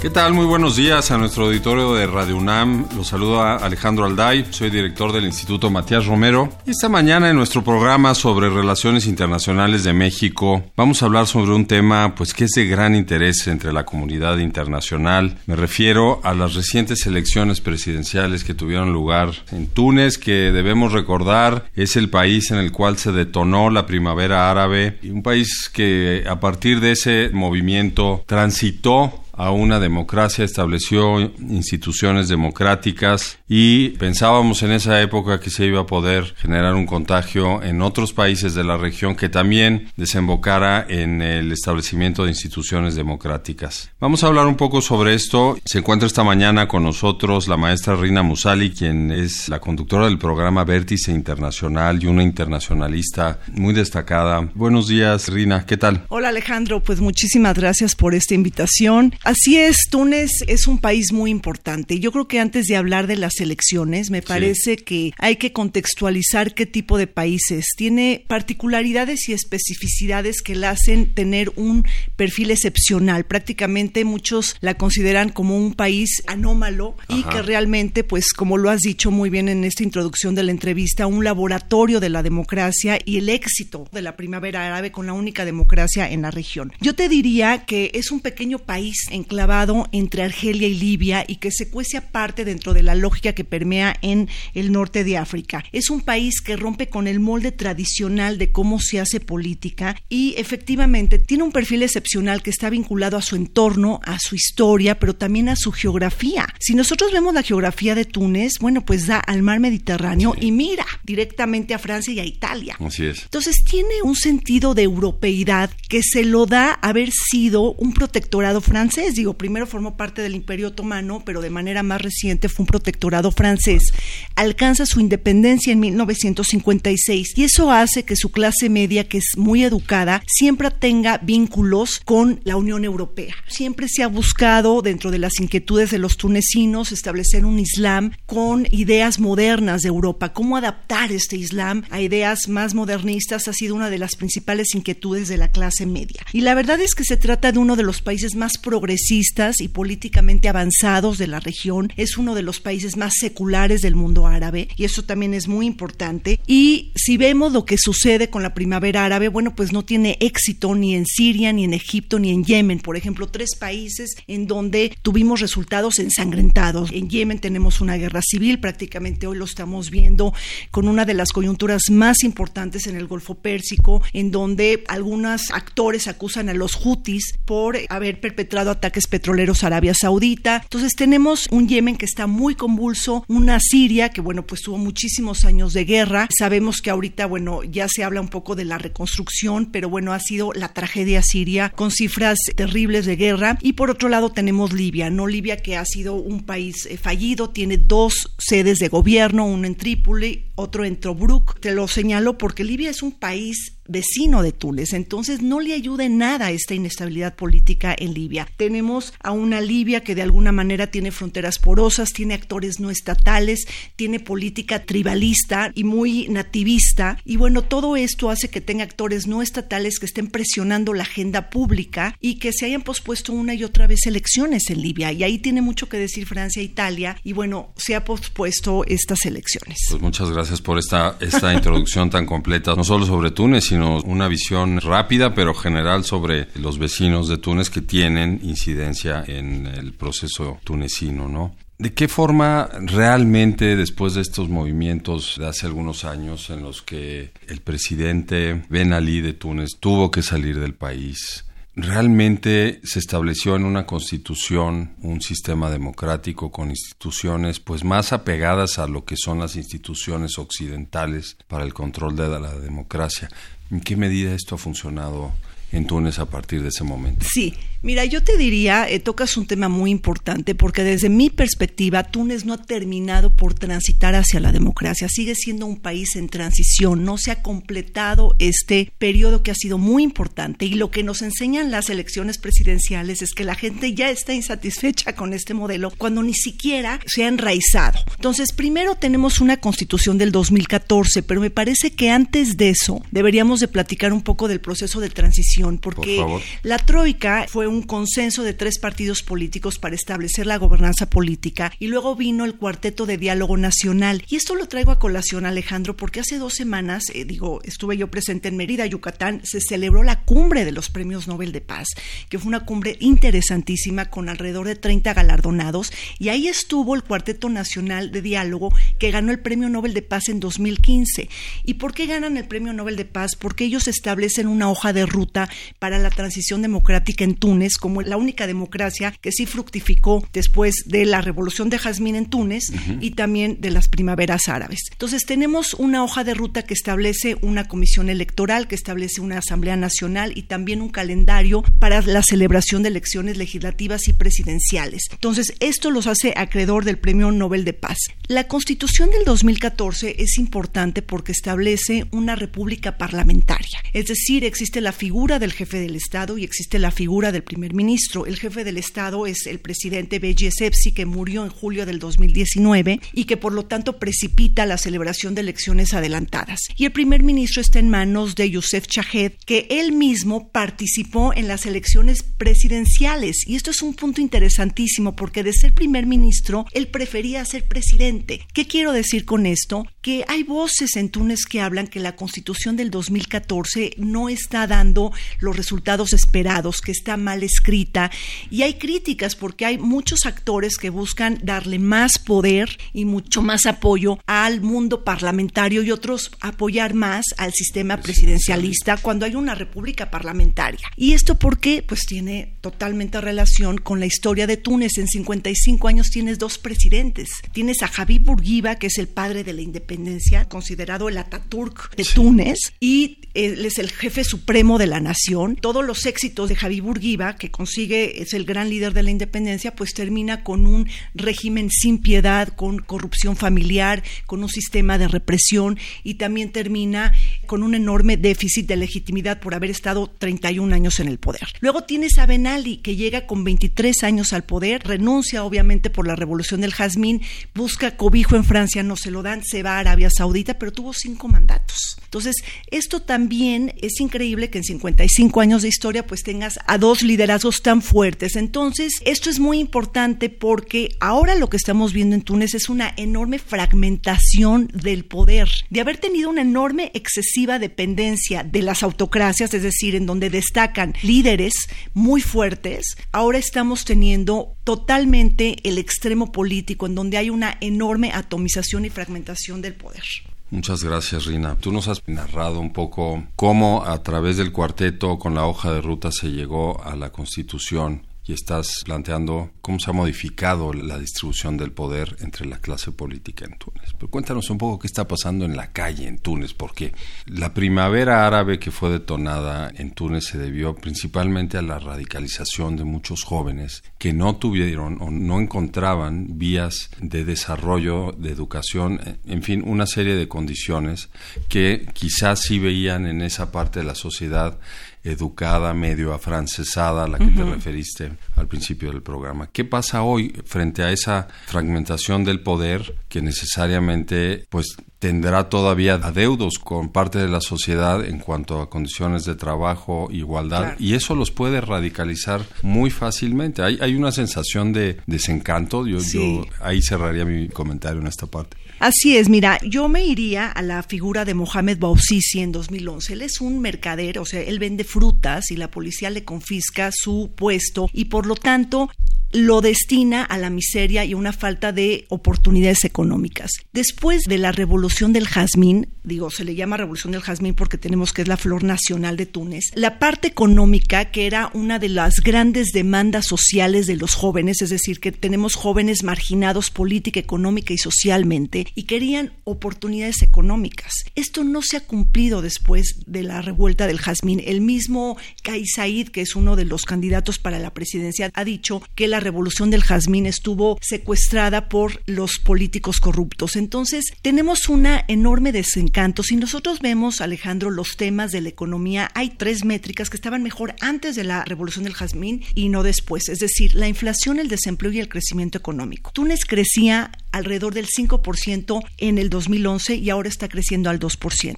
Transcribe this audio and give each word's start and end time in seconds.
¿Qué 0.00 0.08
tal? 0.08 0.32
Muy 0.32 0.46
buenos 0.46 0.76
días 0.76 1.10
a 1.10 1.18
nuestro 1.18 1.44
auditorio 1.44 1.92
de 1.92 2.06
Radio 2.06 2.38
UNAM. 2.38 2.86
Los 2.96 3.08
saluda 3.08 3.56
Alejandro 3.56 4.06
Alday, 4.06 4.46
soy 4.48 4.70
director 4.70 5.12
del 5.12 5.26
Instituto 5.26 5.68
Matías 5.68 6.06
Romero. 6.06 6.48
Esta 6.64 6.88
mañana 6.88 7.28
en 7.28 7.36
nuestro 7.36 7.62
programa 7.62 8.14
sobre 8.14 8.48
relaciones 8.48 9.06
internacionales 9.06 9.84
de 9.84 9.92
México 9.92 10.64
vamos 10.74 11.02
a 11.02 11.04
hablar 11.04 11.26
sobre 11.26 11.52
un 11.52 11.66
tema 11.66 12.14
pues 12.14 12.32
que 12.32 12.44
es 12.44 12.52
de 12.52 12.66
gran 12.66 12.96
interés 12.96 13.46
entre 13.46 13.74
la 13.74 13.84
comunidad 13.84 14.38
internacional. 14.38 15.36
Me 15.44 15.54
refiero 15.54 16.22
a 16.24 16.32
las 16.32 16.54
recientes 16.54 17.04
elecciones 17.04 17.60
presidenciales 17.60 18.42
que 18.42 18.54
tuvieron 18.54 18.94
lugar 18.94 19.32
en 19.52 19.66
Túnez, 19.66 20.16
que 20.16 20.50
debemos 20.50 20.92
recordar 20.92 21.66
es 21.74 21.96
el 21.96 22.08
país 22.08 22.50
en 22.52 22.56
el 22.56 22.72
cual 22.72 22.96
se 22.96 23.12
detonó 23.12 23.68
la 23.68 23.84
primavera 23.84 24.50
árabe 24.50 24.98
y 25.02 25.10
un 25.10 25.22
país 25.22 25.70
que 25.70 26.24
a 26.26 26.40
partir 26.40 26.80
de 26.80 26.92
ese 26.92 27.28
movimiento 27.34 28.24
transitó 28.26 29.24
a 29.40 29.52
una 29.52 29.80
democracia, 29.80 30.44
estableció 30.44 31.18
instituciones 31.18 32.28
democráticas 32.28 33.38
y 33.48 33.90
pensábamos 33.90 34.62
en 34.62 34.72
esa 34.72 35.00
época 35.00 35.40
que 35.40 35.48
se 35.48 35.64
iba 35.64 35.80
a 35.80 35.86
poder 35.86 36.34
generar 36.36 36.74
un 36.74 36.84
contagio 36.84 37.62
en 37.62 37.80
otros 37.80 38.12
países 38.12 38.54
de 38.54 38.64
la 38.64 38.76
región 38.76 39.16
que 39.16 39.30
también 39.30 39.88
desembocara 39.96 40.84
en 40.86 41.22
el 41.22 41.52
establecimiento 41.52 42.24
de 42.24 42.30
instituciones 42.30 42.96
democráticas. 42.96 43.90
Vamos 43.98 44.22
a 44.22 44.26
hablar 44.26 44.46
un 44.46 44.56
poco 44.56 44.82
sobre 44.82 45.14
esto. 45.14 45.56
Se 45.64 45.78
encuentra 45.78 46.06
esta 46.06 46.22
mañana 46.22 46.68
con 46.68 46.82
nosotros 46.82 47.48
la 47.48 47.56
maestra 47.56 47.96
Rina 47.96 48.22
Musali, 48.22 48.70
quien 48.72 49.10
es 49.10 49.48
la 49.48 49.58
conductora 49.58 50.04
del 50.04 50.18
programa 50.18 50.64
Vértice 50.64 51.12
Internacional 51.12 52.02
y 52.02 52.06
una 52.06 52.22
internacionalista 52.22 53.38
muy 53.52 53.72
destacada. 53.72 54.50
Buenos 54.54 54.86
días, 54.86 55.28
Rina, 55.28 55.64
¿qué 55.64 55.78
tal? 55.78 56.04
Hola 56.08 56.28
Alejandro, 56.28 56.82
pues 56.82 57.00
muchísimas 57.00 57.54
gracias 57.56 57.96
por 57.96 58.14
esta 58.14 58.34
invitación. 58.34 59.14
Así 59.30 59.58
es, 59.58 59.76
Túnez 59.88 60.32
es 60.48 60.66
un 60.66 60.78
país 60.78 61.12
muy 61.12 61.30
importante. 61.30 62.00
Yo 62.00 62.10
creo 62.10 62.26
que 62.26 62.40
antes 62.40 62.66
de 62.66 62.74
hablar 62.74 63.06
de 63.06 63.14
las 63.14 63.38
elecciones, 63.38 64.10
me 64.10 64.22
parece 64.22 64.76
que 64.76 65.12
hay 65.18 65.36
que 65.36 65.52
contextualizar 65.52 66.52
qué 66.52 66.66
tipo 66.66 66.98
de 66.98 67.06
países. 67.06 67.66
Tiene 67.76 68.24
particularidades 68.26 69.28
y 69.28 69.32
especificidades 69.32 70.42
que 70.42 70.56
la 70.56 70.70
hacen 70.70 71.14
tener 71.14 71.52
un 71.54 71.86
perfil 72.16 72.50
excepcional. 72.50 73.24
Prácticamente 73.24 74.04
muchos 74.04 74.56
la 74.60 74.74
consideran 74.74 75.28
como 75.28 75.56
un 75.56 75.74
país 75.74 76.24
anómalo 76.26 76.96
y 77.06 77.22
que 77.22 77.40
realmente, 77.40 78.02
pues 78.02 78.32
como 78.32 78.58
lo 78.58 78.68
has 78.68 78.80
dicho 78.80 79.12
muy 79.12 79.30
bien 79.30 79.48
en 79.48 79.62
esta 79.62 79.84
introducción 79.84 80.34
de 80.34 80.42
la 80.42 80.50
entrevista, 80.50 81.06
un 81.06 81.22
laboratorio 81.22 82.00
de 82.00 82.08
la 82.08 82.24
democracia 82.24 82.98
y 83.04 83.18
el 83.18 83.28
éxito 83.28 83.86
de 83.92 84.02
la 84.02 84.16
primavera 84.16 84.66
árabe 84.66 84.90
con 84.90 85.06
la 85.06 85.12
única 85.12 85.44
democracia 85.44 86.10
en 86.10 86.22
la 86.22 86.32
región. 86.32 86.72
Yo 86.80 86.96
te 86.96 87.08
diría 87.08 87.64
que 87.64 87.92
es 87.94 88.10
un 88.10 88.18
pequeño 88.18 88.58
país 88.58 88.96
enclavado 89.20 89.88
entre 89.92 90.22
Argelia 90.22 90.68
y 90.68 90.74
Libia 90.74 91.24
y 91.26 91.36
que 91.36 91.50
se 91.50 91.70
cuece 91.70 91.96
aparte 91.96 92.44
dentro 92.44 92.74
de 92.74 92.82
la 92.82 92.94
lógica 92.94 93.32
que 93.32 93.44
permea 93.44 93.96
en 94.02 94.28
el 94.54 94.72
norte 94.72 95.04
de 95.04 95.16
África. 95.16 95.64
Es 95.72 95.90
un 95.90 96.00
país 96.00 96.40
que 96.40 96.56
rompe 96.56 96.88
con 96.88 97.06
el 97.06 97.20
molde 97.20 97.52
tradicional 97.52 98.38
de 98.38 98.50
cómo 98.50 98.80
se 98.80 99.00
hace 99.00 99.20
política 99.20 99.96
y 100.08 100.34
efectivamente 100.36 101.18
tiene 101.18 101.44
un 101.44 101.52
perfil 101.52 101.82
excepcional 101.82 102.42
que 102.42 102.50
está 102.50 102.70
vinculado 102.70 103.16
a 103.16 103.22
su 103.22 103.36
entorno, 103.36 104.00
a 104.04 104.18
su 104.18 104.34
historia, 104.34 104.98
pero 104.98 105.14
también 105.14 105.48
a 105.48 105.56
su 105.56 105.72
geografía. 105.72 106.46
Si 106.58 106.74
nosotros 106.74 107.12
vemos 107.12 107.34
la 107.34 107.42
geografía 107.42 107.94
de 107.94 108.04
Túnez, 108.04 108.54
bueno, 108.60 108.84
pues 108.84 109.06
da 109.06 109.18
al 109.18 109.42
mar 109.42 109.60
Mediterráneo 109.60 110.34
y 110.40 110.52
mira 110.52 110.86
directamente 111.04 111.74
a 111.74 111.78
Francia 111.78 112.12
y 112.12 112.20
a 112.20 112.24
Italia. 112.24 112.76
Así 112.80 113.06
es. 113.06 113.22
Entonces 113.24 113.62
tiene 113.64 114.02
un 114.02 114.16
sentido 114.16 114.74
de 114.74 114.82
europeidad 114.82 115.70
que 115.88 116.02
se 116.02 116.24
lo 116.24 116.46
da 116.46 116.72
haber 116.72 117.10
sido 117.10 117.72
un 117.74 117.92
protectorado 117.92 118.60
francés 118.60 118.99
Digo, 119.08 119.34
primero 119.34 119.66
formó 119.66 119.96
parte 119.96 120.22
del 120.22 120.34
Imperio 120.34 120.68
Otomano, 120.68 121.22
pero 121.24 121.40
de 121.40 121.50
manera 121.50 121.82
más 121.82 122.00
reciente 122.00 122.48
fue 122.48 122.62
un 122.62 122.66
protectorado 122.66 123.32
francés. 123.32 123.92
Alcanza 124.36 124.86
su 124.86 125.00
independencia 125.00 125.72
en 125.72 125.80
1956 125.80 127.32
y 127.36 127.44
eso 127.44 127.72
hace 127.72 128.04
que 128.04 128.14
su 128.14 128.30
clase 128.30 128.68
media, 128.68 129.08
que 129.08 129.18
es 129.18 129.36
muy 129.36 129.64
educada, 129.64 130.22
siempre 130.26 130.70
tenga 130.70 131.18
vínculos 131.18 132.00
con 132.04 132.40
la 132.44 132.56
Unión 132.56 132.84
Europea. 132.84 133.34
Siempre 133.48 133.88
se 133.88 134.02
ha 134.02 134.06
buscado, 134.06 134.80
dentro 134.82 135.10
de 135.10 135.18
las 135.18 135.40
inquietudes 135.40 135.90
de 135.90 135.98
los 135.98 136.16
tunecinos, 136.16 136.92
establecer 136.92 137.44
un 137.44 137.58
Islam 137.58 138.12
con 138.26 138.66
ideas 138.70 139.18
modernas 139.18 139.82
de 139.82 139.88
Europa. 139.88 140.32
Cómo 140.32 140.56
adaptar 140.56 141.10
este 141.10 141.36
Islam 141.36 141.84
a 141.90 142.00
ideas 142.00 142.48
más 142.48 142.74
modernistas 142.74 143.48
ha 143.48 143.52
sido 143.52 143.74
una 143.74 143.90
de 143.90 143.98
las 143.98 144.14
principales 144.14 144.74
inquietudes 144.74 145.28
de 145.28 145.38
la 145.38 145.50
clase 145.50 145.86
media. 145.86 146.22
Y 146.32 146.42
la 146.42 146.54
verdad 146.54 146.80
es 146.80 146.94
que 146.94 147.04
se 147.04 147.16
trata 147.16 147.50
de 147.50 147.58
uno 147.58 147.76
de 147.76 147.82
los 147.82 148.02
países 148.02 148.36
más 148.36 148.58
progresistas 148.58 148.89
progresistas 148.90 149.60
y 149.60 149.68
políticamente 149.68 150.48
avanzados 150.48 151.16
de 151.16 151.28
la 151.28 151.38
región. 151.38 151.92
Es 151.96 152.18
uno 152.18 152.34
de 152.34 152.42
los 152.42 152.58
países 152.58 152.96
más 152.96 153.14
seculares 153.20 153.82
del 153.82 153.94
mundo 153.94 154.26
árabe 154.26 154.66
y 154.76 154.84
eso 154.84 155.04
también 155.04 155.32
es 155.32 155.46
muy 155.46 155.66
importante. 155.66 156.40
Y 156.48 156.90
si 156.96 157.16
vemos 157.16 157.52
lo 157.52 157.64
que 157.64 157.78
sucede 157.78 158.30
con 158.30 158.42
la 158.42 158.52
primavera 158.52 159.04
árabe, 159.04 159.28
bueno, 159.28 159.54
pues 159.54 159.72
no 159.72 159.84
tiene 159.84 160.16
éxito 160.18 160.74
ni 160.74 160.96
en 160.96 161.06
Siria, 161.06 161.52
ni 161.52 161.62
en 161.62 161.72
Egipto, 161.72 162.18
ni 162.18 162.30
en 162.30 162.44
Yemen. 162.44 162.80
Por 162.80 162.96
ejemplo, 162.96 163.28
tres 163.28 163.50
países 163.54 164.16
en 164.26 164.48
donde 164.48 164.92
tuvimos 165.02 165.40
resultados 165.40 166.00
ensangrentados. 166.00 166.90
En 166.92 167.08
Yemen 167.08 167.38
tenemos 167.38 167.80
una 167.80 167.96
guerra 167.96 168.22
civil, 168.22 168.58
prácticamente 168.58 169.28
hoy 169.28 169.38
lo 169.38 169.44
estamos 169.44 169.90
viendo 169.90 170.34
con 170.72 170.88
una 170.88 171.04
de 171.04 171.14
las 171.14 171.30
coyunturas 171.30 171.82
más 171.90 172.24
importantes 172.24 172.88
en 172.88 172.96
el 172.96 173.06
Golfo 173.06 173.36
Pérsico, 173.36 174.02
en 174.12 174.32
donde 174.32 174.82
algunos 174.88 175.42
actores 175.52 176.08
acusan 176.08 176.48
a 176.48 176.54
los 176.54 176.74
hutis 176.84 177.34
por 177.44 177.78
haber 177.88 178.20
perpetrado 178.20 178.79
ataques 178.80 179.06
petroleros 179.06 179.62
a 179.62 179.66
Arabia 179.66 179.92
Saudita. 179.94 180.62
Entonces 180.62 180.94
tenemos 180.96 181.46
un 181.50 181.68
Yemen 181.68 181.96
que 181.96 182.06
está 182.06 182.26
muy 182.26 182.54
convulso, 182.54 183.26
una 183.28 183.60
Siria 183.60 184.08
que 184.08 184.22
bueno, 184.22 184.46
pues 184.46 184.62
tuvo 184.62 184.78
muchísimos 184.78 185.44
años 185.44 185.74
de 185.74 185.84
guerra. 185.84 186.28
Sabemos 186.36 186.80
que 186.80 186.88
ahorita 186.88 187.26
bueno, 187.26 187.62
ya 187.62 187.88
se 187.88 188.04
habla 188.04 188.22
un 188.22 188.28
poco 188.28 188.56
de 188.56 188.64
la 188.64 188.78
reconstrucción, 188.78 189.66
pero 189.66 189.90
bueno, 189.90 190.14
ha 190.14 190.20
sido 190.20 190.54
la 190.54 190.72
tragedia 190.72 191.22
siria 191.22 191.68
con 191.76 191.90
cifras 191.90 192.38
terribles 192.56 193.04
de 193.04 193.16
guerra. 193.16 193.58
Y 193.60 193.74
por 193.74 193.90
otro 193.90 194.08
lado 194.08 194.30
tenemos 194.30 194.72
Libia, 194.72 195.10
¿no? 195.10 195.26
Libia 195.26 195.58
que 195.58 195.76
ha 195.76 195.84
sido 195.84 196.14
un 196.14 196.40
país 196.44 196.86
eh, 196.86 196.96
fallido, 196.96 197.50
tiene 197.50 197.76
dos 197.76 198.34
sedes 198.38 198.78
de 198.78 198.88
gobierno, 198.88 199.44
uno 199.44 199.66
en 199.66 199.74
Trípoli, 199.74 200.46
otro 200.54 200.86
en 200.86 200.96
Tobruk. 200.96 201.60
Te 201.60 201.74
lo 201.74 201.86
señalo 201.86 202.38
porque 202.38 202.64
Libia 202.64 202.88
es 202.88 203.02
un 203.02 203.12
país 203.12 203.74
vecino 203.90 204.42
de 204.42 204.52
Túnez. 204.52 204.92
Entonces 204.92 205.42
no 205.42 205.60
le 205.60 205.74
ayuda 205.74 206.08
nada 206.08 206.50
esta 206.50 206.74
inestabilidad 206.74 207.34
política 207.34 207.94
en 207.96 208.14
Libia. 208.14 208.48
Tenemos 208.56 209.12
a 209.22 209.32
una 209.32 209.60
Libia 209.60 210.00
que 210.00 210.14
de 210.14 210.22
alguna 210.22 210.52
manera 210.52 210.88
tiene 210.88 211.10
fronteras 211.10 211.58
porosas, 211.58 212.12
tiene 212.12 212.34
actores 212.34 212.80
no 212.80 212.90
estatales, 212.90 213.66
tiene 213.96 214.20
política 214.20 214.84
tribalista 214.84 215.72
y 215.74 215.84
muy 215.84 216.28
nativista. 216.28 217.18
Y 217.24 217.36
bueno, 217.36 217.62
todo 217.62 217.96
esto 217.96 218.30
hace 218.30 218.48
que 218.48 218.60
tenga 218.60 218.84
actores 218.84 219.26
no 219.26 219.42
estatales 219.42 219.98
que 219.98 220.06
estén 220.06 220.28
presionando 220.28 220.94
la 220.94 221.02
agenda 221.02 221.50
pública 221.50 222.16
y 222.20 222.38
que 222.38 222.52
se 222.52 222.66
hayan 222.66 222.82
pospuesto 222.82 223.32
una 223.32 223.54
y 223.54 223.64
otra 223.64 223.86
vez 223.86 224.06
elecciones 224.06 224.70
en 224.70 224.82
Libia. 224.82 225.12
Y 225.12 225.24
ahí 225.24 225.38
tiene 225.38 225.62
mucho 225.62 225.88
que 225.88 225.98
decir 225.98 226.26
Francia 226.26 226.60
e 226.60 226.64
Italia. 226.64 227.16
Y 227.24 227.32
bueno, 227.32 227.72
se 227.76 227.94
ha 227.94 228.04
pospuesto 228.04 228.84
estas 228.86 229.24
elecciones. 229.26 229.78
Pues 229.90 230.02
muchas 230.02 230.30
gracias 230.30 230.60
por 230.60 230.78
esta, 230.78 231.16
esta 231.20 231.52
introducción 231.60 232.10
tan 232.10 232.26
completa, 232.26 232.74
no 232.74 232.84
solo 232.84 233.06
sobre 233.06 233.30
Túnez, 233.30 233.64
sino 233.64 233.79
una 233.80 234.28
visión 234.28 234.80
rápida 234.80 235.34
pero 235.34 235.54
general 235.54 236.04
sobre 236.04 236.48
los 236.54 236.78
vecinos 236.78 237.28
de 237.28 237.38
Túnez 237.38 237.70
que 237.70 237.80
tienen 237.80 238.40
incidencia 238.42 239.24
en 239.26 239.66
el 239.66 239.92
proceso 239.92 240.58
tunecino, 240.64 241.28
¿no? 241.28 241.54
¿De 241.78 241.94
qué 241.94 242.08
forma 242.08 242.68
realmente 242.82 243.74
después 243.74 244.12
de 244.12 244.20
estos 244.20 244.50
movimientos 244.50 245.36
de 245.38 245.46
hace 245.46 245.64
algunos 245.64 246.04
años 246.04 246.50
en 246.50 246.62
los 246.62 246.82
que 246.82 247.32
el 247.48 247.60
presidente 247.62 248.64
Ben 248.68 248.92
Ali 248.92 249.22
de 249.22 249.32
Túnez 249.32 249.78
tuvo 249.80 250.10
que 250.10 250.20
salir 250.20 250.60
del 250.60 250.74
país, 250.74 251.46
realmente 251.74 252.80
se 252.84 252.98
estableció 252.98 253.56
en 253.56 253.64
una 253.64 253.86
constitución 253.86 254.94
un 255.02 255.20
sistema 255.20 255.70
democrático 255.70 256.50
con 256.50 256.70
instituciones 256.70 257.60
pues 257.60 257.84
más 257.84 258.12
apegadas 258.12 258.78
a 258.78 258.86
lo 258.86 259.04
que 259.04 259.16
son 259.16 259.38
las 259.38 259.56
instituciones 259.56 260.38
occidentales 260.38 261.38
para 261.48 261.64
el 261.64 261.72
control 261.72 262.16
de 262.16 262.28
la 262.28 262.54
democracia. 262.58 263.30
¿En 263.70 263.80
qué 263.80 263.96
medida 263.96 264.34
esto 264.34 264.56
ha 264.56 264.58
funcionado 264.58 265.32
en 265.72 265.86
Túnez 265.86 266.18
a 266.18 266.26
partir 266.26 266.62
de 266.62 266.68
ese 266.68 266.84
momento. 266.84 267.26
Sí, 267.30 267.54
Mira, 267.82 268.04
yo 268.04 268.22
te 268.22 268.36
diría, 268.36 268.86
eh, 268.90 269.00
tocas 269.00 269.38
un 269.38 269.46
tema 269.46 269.70
muy 269.70 269.90
importante 269.90 270.54
porque 270.54 270.84
desde 270.84 271.08
mi 271.08 271.30
perspectiva, 271.30 272.04
Túnez 272.04 272.44
no 272.44 272.52
ha 272.52 272.62
terminado 272.62 273.34
por 273.34 273.54
transitar 273.54 274.14
hacia 274.14 274.38
la 274.38 274.52
democracia, 274.52 275.08
sigue 275.08 275.34
siendo 275.34 275.64
un 275.64 275.78
país 275.78 276.14
en 276.16 276.28
transición, 276.28 277.06
no 277.06 277.16
se 277.16 277.30
ha 277.30 277.40
completado 277.40 278.36
este 278.38 278.92
periodo 278.98 279.42
que 279.42 279.50
ha 279.50 279.54
sido 279.54 279.78
muy 279.78 280.02
importante 280.02 280.66
y 280.66 280.74
lo 280.74 280.90
que 280.90 281.02
nos 281.02 281.22
enseñan 281.22 281.70
las 281.70 281.88
elecciones 281.88 282.36
presidenciales 282.36 283.22
es 283.22 283.32
que 283.32 283.44
la 283.44 283.54
gente 283.54 283.94
ya 283.94 284.10
está 284.10 284.34
insatisfecha 284.34 285.14
con 285.14 285.32
este 285.32 285.54
modelo 285.54 285.90
cuando 285.96 286.22
ni 286.22 286.34
siquiera 286.34 287.00
se 287.06 287.24
ha 287.24 287.28
enraizado. 287.28 287.98
Entonces, 288.14 288.52
primero 288.52 288.96
tenemos 288.96 289.40
una 289.40 289.56
constitución 289.56 290.18
del 290.18 290.32
2014, 290.32 291.22
pero 291.22 291.40
me 291.40 291.48
parece 291.48 291.92
que 291.92 292.10
antes 292.10 292.58
de 292.58 292.68
eso 292.68 293.02
deberíamos 293.10 293.58
de 293.60 293.68
platicar 293.68 294.12
un 294.12 294.20
poco 294.20 294.48
del 294.48 294.60
proceso 294.60 295.00
de 295.00 295.08
transición 295.08 295.59
porque 295.78 296.24
la 296.62 296.78
Troika 296.78 297.46
fue 297.48 297.66
un 297.66 297.82
consenso 297.82 298.42
de 298.42 298.54
tres 298.54 298.78
partidos 298.78 299.22
políticos 299.22 299.78
para 299.78 299.94
establecer 299.94 300.46
la 300.46 300.56
gobernanza 300.56 301.08
política 301.08 301.72
y 301.78 301.88
luego 301.88 302.16
vino 302.16 302.44
el 302.44 302.56
cuarteto 302.56 303.06
de 303.06 303.18
diálogo 303.18 303.56
nacional. 303.56 304.24
Y 304.28 304.36
esto 304.36 304.54
lo 304.54 304.68
traigo 304.68 304.90
a 304.90 304.98
colación, 304.98 305.46
Alejandro, 305.46 305.96
porque 305.96 306.20
hace 306.20 306.38
dos 306.38 306.54
semanas, 306.54 307.04
eh, 307.14 307.24
digo, 307.24 307.60
estuve 307.64 307.96
yo 307.96 308.10
presente 308.10 308.48
en 308.48 308.56
Mérida, 308.56 308.86
Yucatán, 308.86 309.40
se 309.44 309.60
celebró 309.60 310.02
la 310.02 310.22
cumbre 310.22 310.64
de 310.64 310.72
los 310.72 310.90
premios 310.90 311.28
Nobel 311.28 311.52
de 311.52 311.60
Paz, 311.60 311.88
que 312.28 312.38
fue 312.38 312.48
una 312.48 312.64
cumbre 312.64 312.96
interesantísima 313.00 314.06
con 314.06 314.28
alrededor 314.28 314.66
de 314.66 314.76
30 314.76 315.14
galardonados 315.14 315.92
y 316.18 316.28
ahí 316.28 316.48
estuvo 316.48 316.94
el 316.94 317.02
cuarteto 317.02 317.48
nacional 317.48 318.10
de 318.12 318.22
diálogo 318.22 318.72
que 318.98 319.10
ganó 319.10 319.32
el 319.32 319.40
premio 319.40 319.68
Nobel 319.68 319.94
de 319.94 320.02
Paz 320.02 320.28
en 320.28 320.40
2015. 320.40 321.28
¿Y 321.64 321.74
por 321.74 321.94
qué 321.94 322.06
ganan 322.06 322.36
el 322.36 322.46
premio 322.46 322.72
Nobel 322.72 322.96
de 322.96 323.04
Paz? 323.04 323.36
Porque 323.36 323.64
ellos 323.64 323.88
establecen 323.88 324.46
una 324.46 324.70
hoja 324.70 324.92
de 324.92 325.06
ruta 325.06 325.48
para 325.78 325.98
la 325.98 326.10
transición 326.10 326.62
democrática 326.62 327.24
en 327.24 327.34
Túnez 327.34 327.76
como 327.76 328.02
la 328.02 328.16
única 328.16 328.46
democracia 328.46 329.12
que 329.20 329.32
sí 329.32 329.46
fructificó 329.46 330.26
después 330.32 330.84
de 330.86 331.04
la 331.04 331.20
revolución 331.20 331.70
de 331.70 331.78
Jazmín 331.78 332.16
en 332.16 332.26
Túnez 332.26 332.64
y 333.00 333.12
también 333.12 333.60
de 333.60 333.70
las 333.70 333.88
primaveras 333.88 334.48
árabes. 334.48 334.80
Entonces 334.92 335.24
tenemos 335.24 335.74
una 335.74 336.04
hoja 336.04 336.24
de 336.24 336.34
ruta 336.34 336.62
que 336.62 336.74
establece 336.74 337.36
una 337.42 337.68
comisión 337.68 338.08
electoral, 338.08 338.68
que 338.68 338.74
establece 338.74 339.20
una 339.20 339.38
asamblea 339.38 339.76
nacional 339.76 340.32
y 340.34 340.42
también 340.42 340.80
un 340.80 340.88
calendario 340.88 341.62
para 341.78 342.00
la 342.02 342.22
celebración 342.22 342.82
de 342.82 342.90
elecciones 342.90 343.36
legislativas 343.36 344.08
y 344.08 344.12
presidenciales. 344.12 345.02
Entonces 345.12 345.54
esto 345.60 345.90
los 345.90 346.06
hace 346.06 346.34
acreedor 346.36 346.84
del 346.84 346.98
Premio 346.98 347.32
Nobel 347.32 347.64
de 347.64 347.72
Paz. 347.72 347.98
La 348.28 348.46
Constitución 348.46 349.10
del 349.10 349.24
2014 349.24 350.16
es 350.18 350.38
importante 350.38 351.02
porque 351.02 351.32
establece 351.32 352.06
una 352.12 352.36
república 352.36 352.96
parlamentaria, 352.96 353.82
es 353.92 354.06
decir, 354.06 354.44
existe 354.44 354.80
la 354.80 354.92
figura 354.92 355.39
del 355.40 355.52
jefe 355.52 355.80
del 355.80 355.96
Estado 355.96 356.38
y 356.38 356.44
existe 356.44 356.78
la 356.78 356.92
figura 356.92 357.32
del 357.32 357.42
primer 357.42 357.74
ministro. 357.74 358.26
El 358.26 358.38
jefe 358.38 358.62
del 358.62 358.76
Estado 358.76 359.26
es 359.26 359.46
el 359.46 359.58
presidente 359.58 360.20
Essebsi, 360.22 360.92
que 360.92 361.06
murió 361.06 361.44
en 361.44 361.50
julio 361.50 361.86
del 361.86 361.98
2019 361.98 363.00
y 363.12 363.24
que 363.24 363.36
por 363.36 363.52
lo 363.52 363.64
tanto 363.64 363.98
precipita 363.98 364.66
la 364.66 364.78
celebración 364.78 365.34
de 365.34 365.40
elecciones 365.40 365.94
adelantadas. 365.94 366.60
Y 366.76 366.84
el 366.84 366.92
primer 366.92 367.22
ministro 367.22 367.60
está 367.60 367.78
en 367.78 367.88
manos 367.88 368.34
de 368.34 368.50
Youssef 368.50 368.86
Chahed, 368.86 369.32
que 369.44 369.66
él 369.70 369.92
mismo 369.92 370.50
participó 370.50 371.32
en 371.34 371.48
las 371.48 371.66
elecciones 371.66 372.22
presidenciales. 372.22 373.46
Y 373.46 373.56
esto 373.56 373.70
es 373.70 373.82
un 373.82 373.94
punto 373.94 374.20
interesantísimo 374.20 375.16
porque 375.16 375.42
de 375.42 375.52
ser 375.52 375.72
primer 375.72 376.06
ministro, 376.06 376.66
él 376.72 376.88
prefería 376.88 377.44
ser 377.44 377.64
presidente. 377.66 378.46
¿Qué 378.52 378.66
quiero 378.66 378.92
decir 378.92 379.24
con 379.24 379.46
esto? 379.46 379.86
Que 380.02 380.24
hay 380.28 380.42
voces 380.42 380.96
en 380.96 381.08
Túnez 381.08 381.44
que 381.44 381.60
hablan 381.60 381.88
que 381.88 382.00
la 382.00 382.16
constitución 382.16 382.76
del 382.76 382.90
2014 382.90 383.94
no 383.96 384.28
está 384.28 384.66
dando 384.66 385.12
los 385.38 385.56
resultados 385.56 386.12
esperados, 386.12 386.80
que 386.80 386.92
está 386.92 387.16
mal 387.16 387.42
escrita 387.42 388.10
y 388.50 388.62
hay 388.62 388.74
críticas 388.74 389.36
porque 389.36 389.66
hay 389.66 389.78
muchos 389.78 390.26
actores 390.26 390.76
que 390.76 390.90
buscan 390.90 391.38
darle 391.42 391.78
más 391.78 392.18
poder 392.18 392.78
y 392.92 393.04
mucho 393.04 393.42
más 393.42 393.66
apoyo 393.66 394.18
al 394.26 394.60
mundo 394.60 395.04
parlamentario 395.04 395.82
y 395.82 395.90
otros 395.90 396.30
apoyar 396.40 396.94
más 396.94 397.24
al 397.36 397.52
sistema 397.52 397.98
presidencialista 397.98 398.96
cuando 398.96 399.26
hay 399.26 399.34
una 399.34 399.54
república 399.54 400.10
parlamentaria. 400.10 400.80
¿Y 400.96 401.12
esto 401.12 401.38
porque 401.38 401.84
Pues 401.86 402.00
tiene 402.06 402.54
totalmente 402.60 403.20
relación 403.20 403.78
con 403.78 404.00
la 404.00 404.06
historia 404.06 404.46
de 404.46 404.56
Túnez. 404.56 404.98
En 404.98 405.08
55 405.08 405.88
años 405.88 406.10
tienes 406.10 406.38
dos 406.38 406.58
presidentes. 406.58 407.30
Tienes 407.52 407.82
a 407.82 407.88
Javi 407.88 408.18
Bourguiba, 408.18 408.76
que 408.76 408.88
es 408.88 408.98
el 408.98 409.08
padre 409.08 409.44
de 409.44 409.52
la 409.52 409.62
independencia, 409.62 410.48
considerado 410.48 411.08
el 411.08 411.18
Ataturk 411.18 411.94
de 411.96 412.04
Túnez, 412.04 412.58
y 412.80 413.18
él 413.34 413.64
es 413.64 413.78
el 413.78 413.90
jefe 413.90 414.24
supremo 414.24 414.78
de 414.78 414.86
la 414.86 415.00
nación. 415.00 415.19
Todos 415.60 415.84
los 415.84 416.06
éxitos 416.06 416.48
de 416.48 416.56
Javi 416.56 416.80
Bourguiba 416.80 417.36
que 417.36 417.50
consigue, 417.50 418.22
es 418.22 418.32
el 418.32 418.44
gran 418.44 418.70
líder 418.70 418.94
de 418.94 419.02
la 419.02 419.10
independencia, 419.10 419.74
pues 419.74 419.92
termina 419.92 420.42
con 420.42 420.66
un 420.66 420.88
régimen 421.14 421.70
sin 421.70 421.98
piedad, 421.98 422.48
con 422.48 422.78
corrupción 422.78 423.36
familiar, 423.36 424.02
con 424.26 424.42
un 424.42 424.48
sistema 424.48 424.98
de 424.98 425.08
represión 425.08 425.78
y 426.04 426.14
también 426.14 426.52
termina 426.52 427.12
con 427.46 427.62
un 427.62 427.74
enorme 427.74 428.16
déficit 428.16 428.66
de 428.66 428.76
legitimidad 428.76 429.40
por 429.40 429.54
haber 429.54 429.70
estado 429.70 430.08
31 430.08 430.74
años 430.74 431.00
en 431.00 431.08
el 431.08 431.18
poder. 431.18 431.48
Luego 431.60 431.84
tienes 431.84 432.18
a 432.18 432.26
Ben 432.26 432.46
Ali, 432.46 432.78
que 432.78 432.96
llega 432.96 433.26
con 433.26 433.44
23 433.44 434.02
años 434.04 434.32
al 434.32 434.44
poder, 434.44 434.82
renuncia 434.84 435.44
obviamente 435.44 435.90
por 435.90 436.06
la 436.06 436.16
revolución 436.16 436.62
del 436.62 436.72
Jazmín, 436.72 437.20
busca 437.54 437.96
cobijo 437.96 438.36
en 438.36 438.44
Francia, 438.44 438.82
no 438.82 438.96
se 438.96 439.10
lo 439.10 439.22
dan, 439.22 439.42
se 439.44 439.62
va 439.62 439.76
a 439.76 439.80
Arabia 439.80 440.08
Saudita, 440.10 440.58
pero 440.58 440.72
tuvo 440.72 440.92
cinco 440.92 441.28
mandatos. 441.28 441.89
Entonces, 442.10 442.42
esto 442.72 443.02
también 443.02 443.72
es 443.80 444.00
increíble 444.00 444.50
que 444.50 444.58
en 444.58 444.64
55 444.64 445.40
años 445.40 445.62
de 445.62 445.68
historia 445.68 446.08
pues 446.08 446.24
tengas 446.24 446.58
a 446.66 446.76
dos 446.76 447.04
liderazgos 447.04 447.62
tan 447.62 447.82
fuertes. 447.82 448.34
Entonces, 448.34 448.94
esto 449.04 449.30
es 449.30 449.38
muy 449.38 449.60
importante 449.60 450.28
porque 450.28 450.96
ahora 450.98 451.36
lo 451.36 451.48
que 451.48 451.56
estamos 451.56 451.92
viendo 451.92 452.16
en 452.16 452.22
Túnez 452.22 452.54
es 452.54 452.68
una 452.68 452.92
enorme 452.96 453.38
fragmentación 453.38 454.72
del 454.74 455.04
poder, 455.04 455.48
de 455.70 455.80
haber 455.80 455.98
tenido 455.98 456.30
una 456.30 456.40
enorme 456.42 456.90
excesiva 456.94 457.60
dependencia 457.60 458.42
de 458.42 458.62
las 458.62 458.82
autocracias, 458.82 459.54
es 459.54 459.62
decir, 459.62 459.94
en 459.94 460.06
donde 460.06 460.30
destacan 460.30 460.94
líderes 461.04 461.54
muy 461.94 462.22
fuertes, 462.22 462.96
ahora 463.12 463.38
estamos 463.38 463.84
teniendo 463.84 464.56
totalmente 464.64 465.58
el 465.62 465.78
extremo 465.78 466.32
político 466.32 466.86
en 466.86 466.96
donde 466.96 467.18
hay 467.18 467.30
una 467.30 467.56
enorme 467.60 468.10
atomización 468.12 468.84
y 468.84 468.90
fragmentación 468.90 469.62
del 469.62 469.74
poder. 469.74 470.02
Muchas 470.50 470.82
gracias, 470.82 471.26
Rina. 471.26 471.54
Tú 471.54 471.70
nos 471.70 471.86
has 471.86 472.02
narrado 472.08 472.58
un 472.58 472.72
poco 472.72 473.22
cómo 473.36 473.84
a 473.86 474.02
través 474.02 474.36
del 474.36 474.50
cuarteto 474.50 475.16
con 475.18 475.34
la 475.34 475.46
hoja 475.46 475.72
de 475.72 475.80
ruta 475.80 476.10
se 476.10 476.32
llegó 476.32 476.82
a 476.82 476.96
la 476.96 477.10
Constitución 477.10 478.02
y 478.30 478.32
estás 478.32 478.82
planteando 478.84 479.50
cómo 479.60 479.80
se 479.80 479.90
ha 479.90 479.92
modificado 479.92 480.72
la 480.72 480.98
distribución 480.98 481.56
del 481.56 481.72
poder 481.72 482.16
entre 482.20 482.46
la 482.46 482.58
clase 482.58 482.92
política 482.92 483.44
en 483.44 483.58
Túnez. 483.58 483.92
Pero 483.98 484.08
cuéntanos 484.08 484.48
un 484.50 484.58
poco 484.58 484.78
qué 484.78 484.86
está 484.86 485.08
pasando 485.08 485.44
en 485.44 485.56
la 485.56 485.72
calle 485.72 486.06
en 486.06 486.18
Túnez, 486.18 486.54
porque 486.54 486.94
la 487.26 487.52
primavera 487.52 488.26
árabe 488.26 488.60
que 488.60 488.70
fue 488.70 488.90
detonada 488.90 489.72
en 489.74 489.90
Túnez 489.90 490.26
se 490.26 490.38
debió 490.38 490.76
principalmente 490.76 491.58
a 491.58 491.62
la 491.62 491.80
radicalización 491.80 492.76
de 492.76 492.84
muchos 492.84 493.24
jóvenes 493.24 493.82
que 493.98 494.12
no 494.12 494.36
tuvieron 494.36 494.98
o 495.00 495.10
no 495.10 495.40
encontraban 495.40 496.38
vías 496.38 496.90
de 497.00 497.24
desarrollo, 497.24 498.12
de 498.12 498.30
educación, 498.30 499.18
en 499.26 499.42
fin, 499.42 499.64
una 499.66 499.86
serie 499.86 500.14
de 500.14 500.28
condiciones 500.28 501.08
que 501.48 501.86
quizás 501.94 502.42
sí 502.42 502.60
veían 502.60 503.06
en 503.06 503.22
esa 503.22 503.50
parte 503.50 503.80
de 503.80 503.86
la 503.86 503.96
sociedad 503.96 504.58
educada, 505.02 505.72
medio 505.72 506.12
afrancesada, 506.12 507.04
a 507.04 507.08
la 507.08 507.18
que 507.18 507.28
te 507.28 507.44
referiste 507.44 508.12
al 508.36 508.48
principio 508.48 508.90
del 508.90 509.02
programa. 509.02 509.48
¿Qué 509.52 509.64
pasa 509.64 510.02
hoy 510.02 510.34
frente 510.44 510.82
a 510.82 510.92
esa 510.92 511.28
fragmentación 511.46 512.24
del 512.24 512.40
poder 512.40 512.96
que 513.08 513.22
necesariamente 513.22 514.46
pues 514.50 514.76
tendrá 514.98 515.48
todavía 515.48 515.94
adeudos 515.94 516.58
con 516.58 516.92
parte 516.92 517.18
de 517.18 517.28
la 517.28 517.40
sociedad 517.40 518.04
en 518.04 518.18
cuanto 518.18 518.60
a 518.60 518.68
condiciones 518.68 519.24
de 519.24 519.34
trabajo, 519.34 520.08
igualdad, 520.12 520.74
y 520.78 520.92
eso 520.94 521.14
los 521.14 521.30
puede 521.30 521.60
radicalizar 521.62 522.42
muy 522.62 522.90
fácilmente. 522.90 523.62
Hay, 523.62 523.78
hay 523.80 523.94
una 523.94 524.12
sensación 524.12 524.72
de 524.74 524.98
desencanto, 525.06 525.86
yo, 525.86 525.98
yo 526.00 526.44
ahí 526.60 526.82
cerraría 526.82 527.24
mi 527.24 527.48
comentario 527.48 528.00
en 528.00 528.06
esta 528.06 528.26
parte. 528.26 528.58
Así 528.80 529.18
es, 529.18 529.28
mira, 529.28 529.58
yo 529.62 529.88
me 529.90 530.06
iría 530.06 530.50
a 530.50 530.62
la 530.62 530.82
figura 530.82 531.26
de 531.26 531.34
Mohamed 531.34 531.78
Bouazizi 531.78 532.40
en 532.40 532.50
2011. 532.50 533.12
Él 533.12 533.20
es 533.20 533.42
un 533.42 533.60
mercader, 533.60 534.18
o 534.18 534.24
sea, 534.24 534.40
él 534.40 534.58
vende 534.58 534.84
frutas 534.84 535.50
y 535.50 535.56
la 535.56 535.70
policía 535.70 536.08
le 536.08 536.24
confisca 536.24 536.88
su 536.90 537.30
puesto 537.36 537.90
y 537.92 538.06
por 538.06 538.24
lo 538.24 538.36
tanto 538.36 538.88
lo 539.32 539.60
destina 539.60 540.24
a 540.24 540.38
la 540.38 540.50
miseria 540.50 541.04
y 541.04 541.14
una 541.14 541.32
falta 541.32 541.72
de 541.72 542.06
oportunidades 542.08 542.84
económicas. 542.84 543.50
Después 543.72 544.22
de 544.24 544.38
la 544.38 544.52
revolución 544.52 545.12
del 545.12 545.28
jazmín, 545.28 545.88
digo, 546.02 546.30
se 546.30 546.44
le 546.44 546.54
llama 546.54 546.76
revolución 546.76 547.12
del 547.12 547.22
jazmín 547.22 547.54
porque 547.54 547.78
tenemos 547.78 548.12
que 548.12 548.22
es 548.22 548.28
la 548.28 548.36
flor 548.36 548.64
nacional 548.64 549.16
de 549.16 549.26
Túnez, 549.26 549.64
la 549.74 549.98
parte 549.98 550.28
económica, 550.28 551.06
que 551.06 551.26
era 551.26 551.50
una 551.54 551.78
de 551.78 551.88
las 551.88 552.16
grandes 552.20 552.68
demandas 552.72 553.26
sociales 553.26 553.86
de 553.86 553.96
los 553.96 554.14
jóvenes, 554.14 554.62
es 554.62 554.70
decir, 554.70 555.00
que 555.00 555.12
tenemos 555.12 555.54
jóvenes 555.54 556.02
marginados 556.02 556.70
política, 556.70 557.20
económica 557.20 557.72
y 557.72 557.78
socialmente, 557.78 558.66
y 558.74 558.84
querían 558.84 559.32
oportunidades 559.44 560.22
económicas. 560.22 560.92
Esto 561.14 561.44
no 561.44 561.62
se 561.62 561.76
ha 561.76 561.80
cumplido 561.80 562.42
después 562.42 563.00
de 563.06 563.22
la 563.22 563.42
revuelta 563.42 563.86
del 563.86 563.98
jazmín. 563.98 564.42
El 564.44 564.60
mismo 564.60 565.16
Kais 565.42 565.72
Said, 565.74 566.08
que 566.08 566.22
es 566.22 566.34
uno 566.34 566.56
de 566.56 566.64
los 566.64 566.82
candidatos 566.82 567.38
para 567.38 567.58
la 567.58 567.72
presidencia, 567.72 568.30
ha 568.34 568.44
dicho 568.44 568.82
que 568.94 569.08
la 569.08 569.19
revolución 569.20 569.70
del 569.70 569.82
jazmín 569.82 570.26
estuvo 570.26 570.78
secuestrada 570.80 571.68
por 571.68 572.02
los 572.06 572.38
políticos 572.38 573.00
corruptos. 573.00 573.56
Entonces, 573.56 574.06
tenemos 574.22 574.68
una 574.68 575.04
enorme 575.08 575.52
desencanto. 575.52 576.22
Si 576.22 576.36
nosotros 576.36 576.80
vemos, 576.80 577.20
Alejandro, 577.20 577.70
los 577.70 577.96
temas 577.96 578.32
de 578.32 578.40
la 578.40 578.48
economía, 578.48 579.10
hay 579.14 579.30
tres 579.30 579.64
métricas 579.64 580.10
que 580.10 580.16
estaban 580.16 580.42
mejor 580.42 580.74
antes 580.80 581.16
de 581.16 581.24
la 581.24 581.44
revolución 581.44 581.84
del 581.84 581.94
jazmín 581.94 582.42
y 582.54 582.68
no 582.68 582.82
después. 582.82 583.28
Es 583.28 583.38
decir, 583.38 583.74
la 583.74 583.88
inflación, 583.88 584.38
el 584.38 584.48
desempleo 584.48 584.92
y 584.92 585.00
el 585.00 585.08
crecimiento 585.08 585.58
económico. 585.58 586.10
Túnez 586.12 586.44
crecía 586.44 587.12
alrededor 587.32 587.74
del 587.74 587.86
5% 587.86 588.82
en 588.98 589.18
el 589.18 589.30
2011 589.30 589.96
y 589.96 590.10
ahora 590.10 590.28
está 590.28 590.48
creciendo 590.48 590.90
al 590.90 590.98
2%. 590.98 591.56